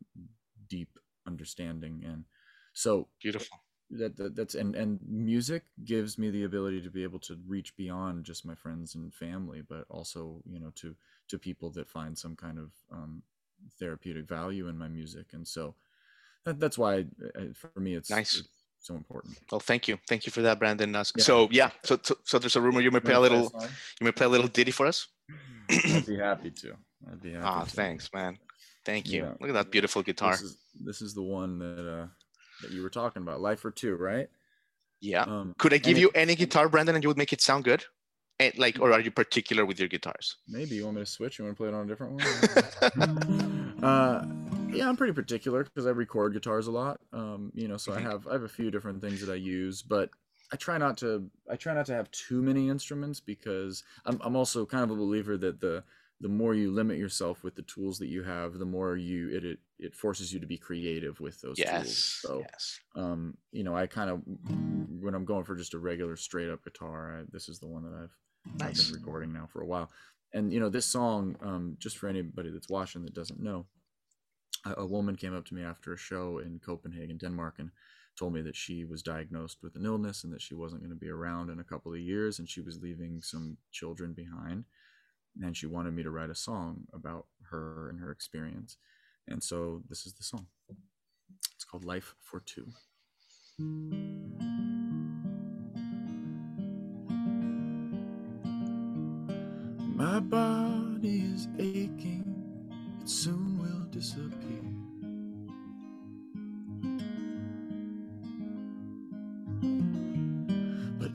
deep 0.69 0.91
understanding. 1.27 2.03
And 2.05 2.25
so, 2.73 3.09
beautiful 3.23 3.59
that, 3.91 4.17
that 4.17 4.37
that's 4.37 4.55
and 4.55 4.77
and 4.77 5.01
music 5.09 5.65
gives 5.85 6.17
me 6.17 6.31
the 6.31 6.45
ability 6.45 6.81
to 6.83 6.91
be 6.91 7.03
able 7.03 7.19
to 7.19 7.37
reach 7.49 7.77
beyond 7.77 8.25
just 8.25 8.47
my 8.47 8.55
friends 8.55 8.95
and 8.95 9.13
family 9.13 9.63
but 9.69 9.85
also 9.89 10.41
you 10.49 10.61
know 10.61 10.71
to 10.77 10.95
to 11.29 11.39
people 11.39 11.71
that 11.71 11.89
find 11.89 12.17
some 12.17 12.37
kind 12.37 12.59
of 12.59 12.71
um, 12.93 13.23
therapeutic 13.79 14.29
value 14.29 14.69
in 14.69 14.77
my 14.77 14.89
music. 14.89 15.27
And 15.33 15.47
so 15.47 15.75
that, 16.45 16.61
that's 16.61 16.79
why 16.79 17.07
I, 17.37 17.49
for 17.55 17.81
me 17.81 17.95
it's 17.95 18.11
nice. 18.11 18.39
it's 18.39 18.49
so 18.81 18.95
important. 18.95 19.39
Well 19.51 19.61
thank 19.61 19.89
you. 19.89 19.99
Thank 20.09 20.27
you 20.27 20.33
for 20.33 20.43
that 20.43 20.59
brandon. 20.59 20.95
Uh, 20.95 21.05
yeah. 21.17 21.23
so 21.23 21.49
yeah 21.51 21.71
so, 21.85 21.99
so, 22.03 22.17
so 22.25 22.39
there's 22.39 22.57
a 22.57 22.61
rumor 22.61 22.81
you 22.81 22.91
may 22.91 23.01
play 23.01 23.15
a 23.15 23.21
little 23.21 23.53
you 24.01 24.05
may 24.05 24.13
play 24.13 24.27
a 24.27 24.31
little 24.31 24.49
ditty 24.49 24.71
for 24.71 24.87
us? 24.87 25.09
I'd 25.71 26.07
be 26.07 26.19
happy 26.19 26.51
to. 26.51 26.77
I'd 27.11 27.23
be 27.23 27.33
happy 27.33 27.45
ah 27.45 27.65
to. 27.65 27.71
thanks 27.71 28.11
man. 28.13 28.39
Thank 28.85 29.09
you. 29.09 29.23
Yeah. 29.23 29.33
look 29.41 29.51
at 29.51 29.55
that 29.55 29.71
beautiful 29.71 30.03
guitar. 30.03 30.33
this 30.33 30.43
is, 30.43 30.57
this 30.85 31.03
is 31.03 31.15
the 31.15 31.23
one 31.23 31.59
that 31.59 32.01
uh 32.03 32.07
that 32.63 32.73
you 32.73 32.83
were 32.83 32.91
talking 32.91 33.23
about, 33.23 33.41
Life 33.41 33.61
for 33.61 33.71
Two, 33.71 33.97
right? 33.97 34.29
Yeah. 35.01 35.23
Um, 35.23 35.55
Could 35.59 35.73
I 35.73 35.79
give 35.79 35.99
you 35.99 36.09
it, 36.09 36.17
any 36.17 36.35
guitar, 36.35 36.69
Brandon, 36.69 36.95
and 36.95 37.03
you 37.03 37.09
would 37.09 37.17
make 37.17 37.33
it 37.33 37.41
sound 37.41 37.65
good? 37.65 37.85
And 38.39 38.57
like, 38.59 38.79
or 38.81 38.93
are 38.93 39.01
you 39.01 39.11
particular 39.11 39.67
with 39.67 39.79
your 39.79 39.89
guitars? 39.89 40.37
Maybe 40.49 40.77
you 40.77 40.85
want 40.85 40.97
me 40.97 41.03
to 41.03 41.07
switch. 41.07 41.39
You 41.39 41.45
want 41.45 41.57
to 41.57 41.63
play 41.63 41.69
it 41.69 41.75
on 41.75 41.85
a 41.85 41.89
different 41.89 42.15
one? 42.15 43.83
uh, 43.83 44.25
yeah, 44.73 44.89
I'm 44.89 44.97
pretty 44.97 45.13
particular 45.13 45.65
because 45.65 45.87
I 45.87 45.91
record 45.91 46.33
guitars 46.33 46.67
a 46.67 46.71
lot. 46.71 47.01
Um, 47.13 47.53
you 47.55 47.69
know, 47.69 47.77
so 47.77 47.93
I 47.93 47.97
mm-hmm. 47.97 48.11
have 48.11 48.27
I 48.27 48.33
have 48.33 48.43
a 48.43 48.49
few 48.49 48.71
different 48.71 49.03
things 49.03 49.25
that 49.25 49.33
I 49.33 49.37
use, 49.37 49.83
but 49.83 50.11
I 50.53 50.57
try 50.57 50.79
not 50.79 50.97
to 50.99 51.31
I 51.51 51.57
try 51.57 51.75
not 51.75 51.87
to 51.87 51.95
have 51.95 52.11
too 52.11 52.43
many 52.43 52.69
instruments 52.69 53.21
because 53.21 53.85
I'm 54.05 54.21
I'm 54.23 54.37
also 54.37 54.67
kind 54.67 54.85
of 54.85 54.91
a 54.91 54.97
believer 54.97 55.37
that 55.39 55.61
the 55.61 55.85
the 56.21 56.29
more 56.29 56.55
you 56.55 56.71
limit 56.71 56.99
yourself 56.99 57.43
with 57.43 57.55
the 57.55 57.63
tools 57.63 57.99
that 57.99 58.09
you 58.09 58.23
have, 58.23 58.59
the 58.59 58.65
more 58.65 58.97
you 58.97 59.31
it 59.31 59.45
it, 59.45 59.59
it 59.79 59.95
forces 59.95 60.33
you 60.33 60.41
to 60.41 60.47
be 60.47 60.59
creative 60.59 61.19
with 61.21 61.41
those 61.41 61.59
yes, 61.59 61.83
tools. 61.83 62.19
So, 62.23 62.39
yes. 62.41 62.81
um, 62.95 63.37
you 63.53 63.65
know, 63.65 63.75
I 63.75 63.87
kind 63.87 64.11
of 64.11 64.23
when 65.01 65.15
I'm 65.15 65.25
going 65.25 65.45
for 65.45 65.57
just 65.57 65.75
a 65.75 65.79
regular 65.79 66.17
straight 66.17 66.51
up 66.51 66.63
guitar, 66.63 67.21
I, 67.21 67.23
this 67.33 67.49
is 67.49 67.59
the 67.59 67.69
one 67.69 67.85
that 67.85 67.95
I've, 67.95 68.59
nice. 68.61 68.81
I've 68.81 68.93
been 68.93 69.03
recording 69.03 69.33
now 69.33 69.49
for 69.51 69.63
a 69.63 69.67
while. 69.67 69.91
And 70.35 70.53
you 70.53 70.61
know, 70.61 70.69
this 70.69 70.87
song, 70.87 71.37
um, 71.41 71.77
just 71.79 71.97
for 71.97 72.09
anybody 72.09 72.51
that's 72.51 72.69
watching 72.69 73.03
that 73.05 73.15
doesn't 73.15 73.43
know, 73.43 73.67
a, 74.67 74.83
a 74.83 74.87
woman 74.87 75.17
came 75.17 75.35
up 75.35 75.47
to 75.47 75.55
me 75.55 75.63
after 75.63 75.95
a 75.95 75.99
show 75.99 76.39
in 76.39 76.59
Copenhagen, 76.59 77.17
Denmark, 77.17 77.57
and 77.59 77.71
told 78.19 78.33
me 78.35 78.43
that 78.43 78.57
she 78.57 78.85
was 78.85 79.03
diagnosed 79.03 79.59
with 79.63 79.77
an 79.77 79.87
illness 79.87 80.25
and 80.25 80.33
that 80.33 80.43
she 80.43 80.55
wasn't 80.55 80.83
going 80.83 80.91
to 80.93 80.97
be 80.97 81.09
around 81.09 81.51
in 81.51 81.61
a 81.61 81.65
couple 81.65 81.93
of 81.93 81.99
years, 82.01 82.39
and 82.39 82.49
she 82.49 82.61
was 82.61 82.83
leaving 82.83 83.23
some 83.23 83.57
children 83.73 84.13
behind 84.13 84.65
and 85.41 85.57
she 85.57 85.67
wanted 85.67 85.95
me 85.95 86.03
to 86.03 86.11
write 86.11 86.31
a 86.31 86.35
song 86.35 86.85
about 86.93 87.27
her 87.51 87.89
and 87.89 88.01
her 88.01 88.11
experience. 88.11 88.77
And 89.29 89.43
so 89.43 89.83
this 89.89 90.07
is 90.07 90.15
the 90.15 90.23
song. 90.25 90.47
It's 91.55 91.65
called 91.65 91.85
Life 91.85 92.15
for 92.21 92.41
Two. 92.41 92.67
My 99.95 100.21
body 100.21 101.19
is 101.35 101.49
aching, 101.59 102.25
it 103.03 103.09
soon 103.09 103.59
will 103.59 103.87
disappear. 103.91 104.80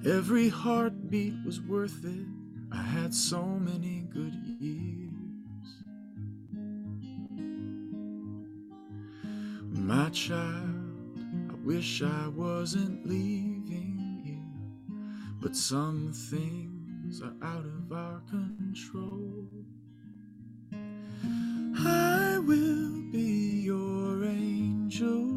Every 0.06 0.50
heartbeat 0.50 1.34
was 1.46 1.60
worth 1.62 2.06
it 2.06 2.26
I 2.72 2.82
had 2.82 3.14
so 3.14 3.46
many 3.46 4.02
good 4.14 4.34
years. 4.60 5.12
My 9.72 10.10
child, 10.10 11.20
I 11.50 11.54
wish 11.64 12.02
I 12.02 12.28
wasn't 12.28 13.06
leaving 13.08 14.22
you, 14.26 14.96
but 15.42 15.56
some 15.56 16.12
things 16.12 17.22
are 17.22 17.36
out 17.42 17.66
of 17.66 17.92
our 17.94 18.22
control. 18.30 19.48
I 21.78 22.40
will 22.40 23.02
be 23.12 23.62
your 23.64 24.26
angel, 24.26 25.32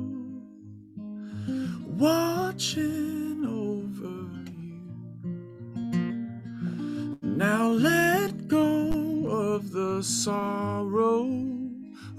watching 1.86 3.27
sorrow 10.02 11.28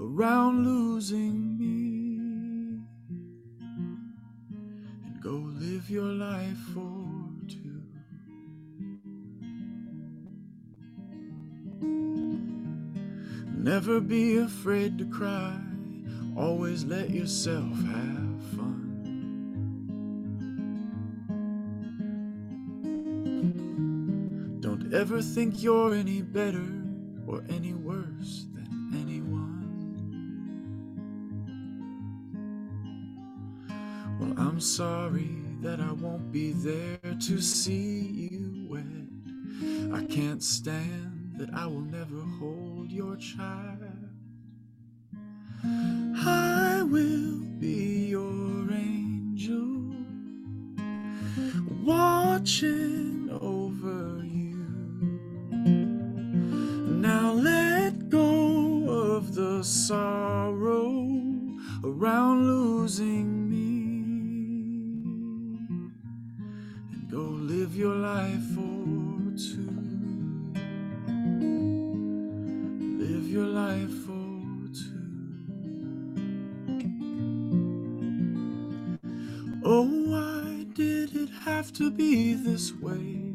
around 0.00 0.64
losing 0.64 1.58
me 1.58 2.80
and 5.06 5.22
go 5.22 5.36
live 5.58 5.90
your 5.90 6.04
life 6.04 6.58
for 6.74 7.06
two. 7.48 7.82
Never 13.56 14.00
be 14.00 14.38
afraid 14.38 14.98
to 14.98 15.04
cry, 15.06 15.60
Always 16.36 16.84
let 16.84 17.10
yourself 17.10 17.76
have 17.84 18.42
fun. 18.56 18.86
Don't 24.60 24.94
ever 24.94 25.20
think 25.20 25.62
you're 25.62 25.92
any 25.94 26.22
better 26.22 26.79
or 27.30 27.44
any 27.48 27.72
worse 27.74 28.46
than 28.54 28.90
anyone. 28.92 29.60
Well, 34.18 34.34
I'm 34.36 34.60
sorry 34.60 35.36
that 35.60 35.80
I 35.80 35.92
won't 35.92 36.32
be 36.32 36.52
there 36.52 36.98
to 37.28 37.40
see 37.40 38.00
you 38.00 38.66
wed. 38.68 39.08
I 39.94 40.04
can't 40.06 40.42
stand 40.42 41.34
that 41.36 41.50
I 41.54 41.66
will 41.66 41.82
never 41.82 42.20
hold 42.40 42.90
your 42.90 43.14
child. 43.16 43.78
I 45.64 46.82
will 46.82 47.29
your 73.30 73.46
life 73.46 73.94
for 74.06 74.42
two. 74.74 74.90
Oh, 79.62 79.84
why 79.84 80.66
did 80.72 81.14
it 81.14 81.28
have 81.44 81.72
to 81.74 81.92
be 81.92 82.34
this 82.34 82.72
way? 82.74 83.32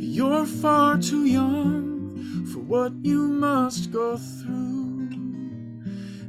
You're 0.00 0.44
far 0.46 0.98
too 0.98 1.26
young 1.26 2.44
for 2.52 2.58
what 2.58 2.92
you 3.02 3.28
must 3.28 3.92
go 3.92 4.16
through. 4.16 5.10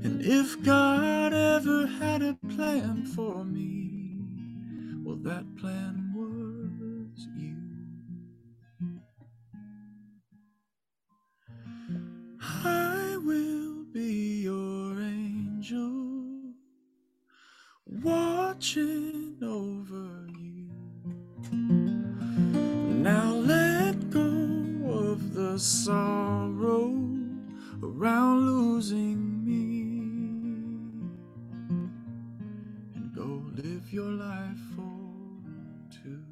And 0.03 0.21
if 0.21 0.61
God 0.61 1.33
ever 1.33 1.87
had 1.87 2.21
a 2.21 2.37
plan 2.49 3.03
for 3.15 3.43
me, 3.43 4.15
well, 5.03 5.17
that 5.23 5.57
plan 5.57 5.88
the 25.59 25.65
sorrow 25.65 26.95
around 27.83 28.45
losing 28.45 29.43
me 29.43 29.81
and 32.95 33.13
go 33.13 33.43
live 33.61 33.91
your 33.91 34.09
life 34.09 34.57
for 34.73 35.91
two. 35.91 36.23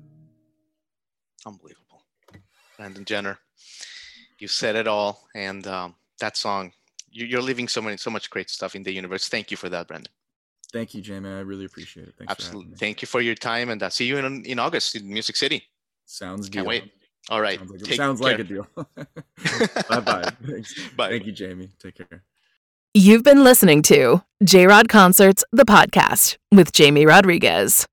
Unbelievable. 1.46 2.04
Brandon 2.78 3.04
Jenner, 3.04 3.38
you 4.40 4.48
said 4.48 4.78
it 4.78 4.88
all. 4.88 5.28
And 5.36 5.68
um, 5.68 5.96
that 6.22 6.38
song, 6.38 6.72
you- 7.12 7.26
you're 7.26 7.42
leaving 7.42 7.68
so 7.68 7.82
many, 7.82 7.98
so 7.98 8.10
much 8.10 8.30
great 8.30 8.50
stuff 8.50 8.78
in 8.78 8.84
the 8.84 8.94
universe. 8.94 9.28
Thank 9.28 9.52
you 9.52 9.58
for 9.58 9.68
that, 9.68 9.90
Brandon. 9.90 10.13
Thank 10.72 10.94
you, 10.94 11.02
Jamie. 11.02 11.32
I 11.32 11.40
really 11.42 11.66
appreciate 11.66 12.08
it. 12.08 12.16
Thanks 12.18 12.32
Absolutely. 12.32 12.78
Thank 12.78 13.02
you 13.02 13.10
for 13.10 13.20
your 13.20 13.36
time. 13.36 13.72
And 13.72 13.84
uh, 13.84 13.90
see 13.90 14.06
you 14.06 14.20
in, 14.20 14.46
in 14.46 14.58
August 14.58 14.96
in 14.96 15.12
Music 15.12 15.36
City. 15.36 15.68
Sounds 16.06 16.48
good. 16.48 16.60
Can't 16.60 16.63
deal. 16.63 16.70
wait. 16.70 16.94
All 17.30 17.42
right. 17.42 17.60
Sounds 17.60 17.72
like, 17.72 17.82
a, 17.82 17.84
Take 17.84 17.98
sounds 17.98 18.22
like 18.22 18.40
a 18.40 18.44
deal. 18.44 18.68
bye 18.76 20.00
bye. 20.00 20.32
Thanks. 20.46 20.90
Bye. 20.96 21.10
Thank 21.10 21.26
you, 21.26 21.32
Jamie. 21.32 21.70
Take 21.80 21.96
care. 21.96 22.24
You've 22.94 23.24
been 23.24 23.44
listening 23.44 23.82
to 23.84 24.24
J 24.44 24.66
Rod 24.66 24.90
Concerts, 24.90 25.44
the 25.52 25.66
podcast 25.66 26.38
with 26.52 26.72
Jamie 26.72 27.06
Rodriguez. 27.06 27.86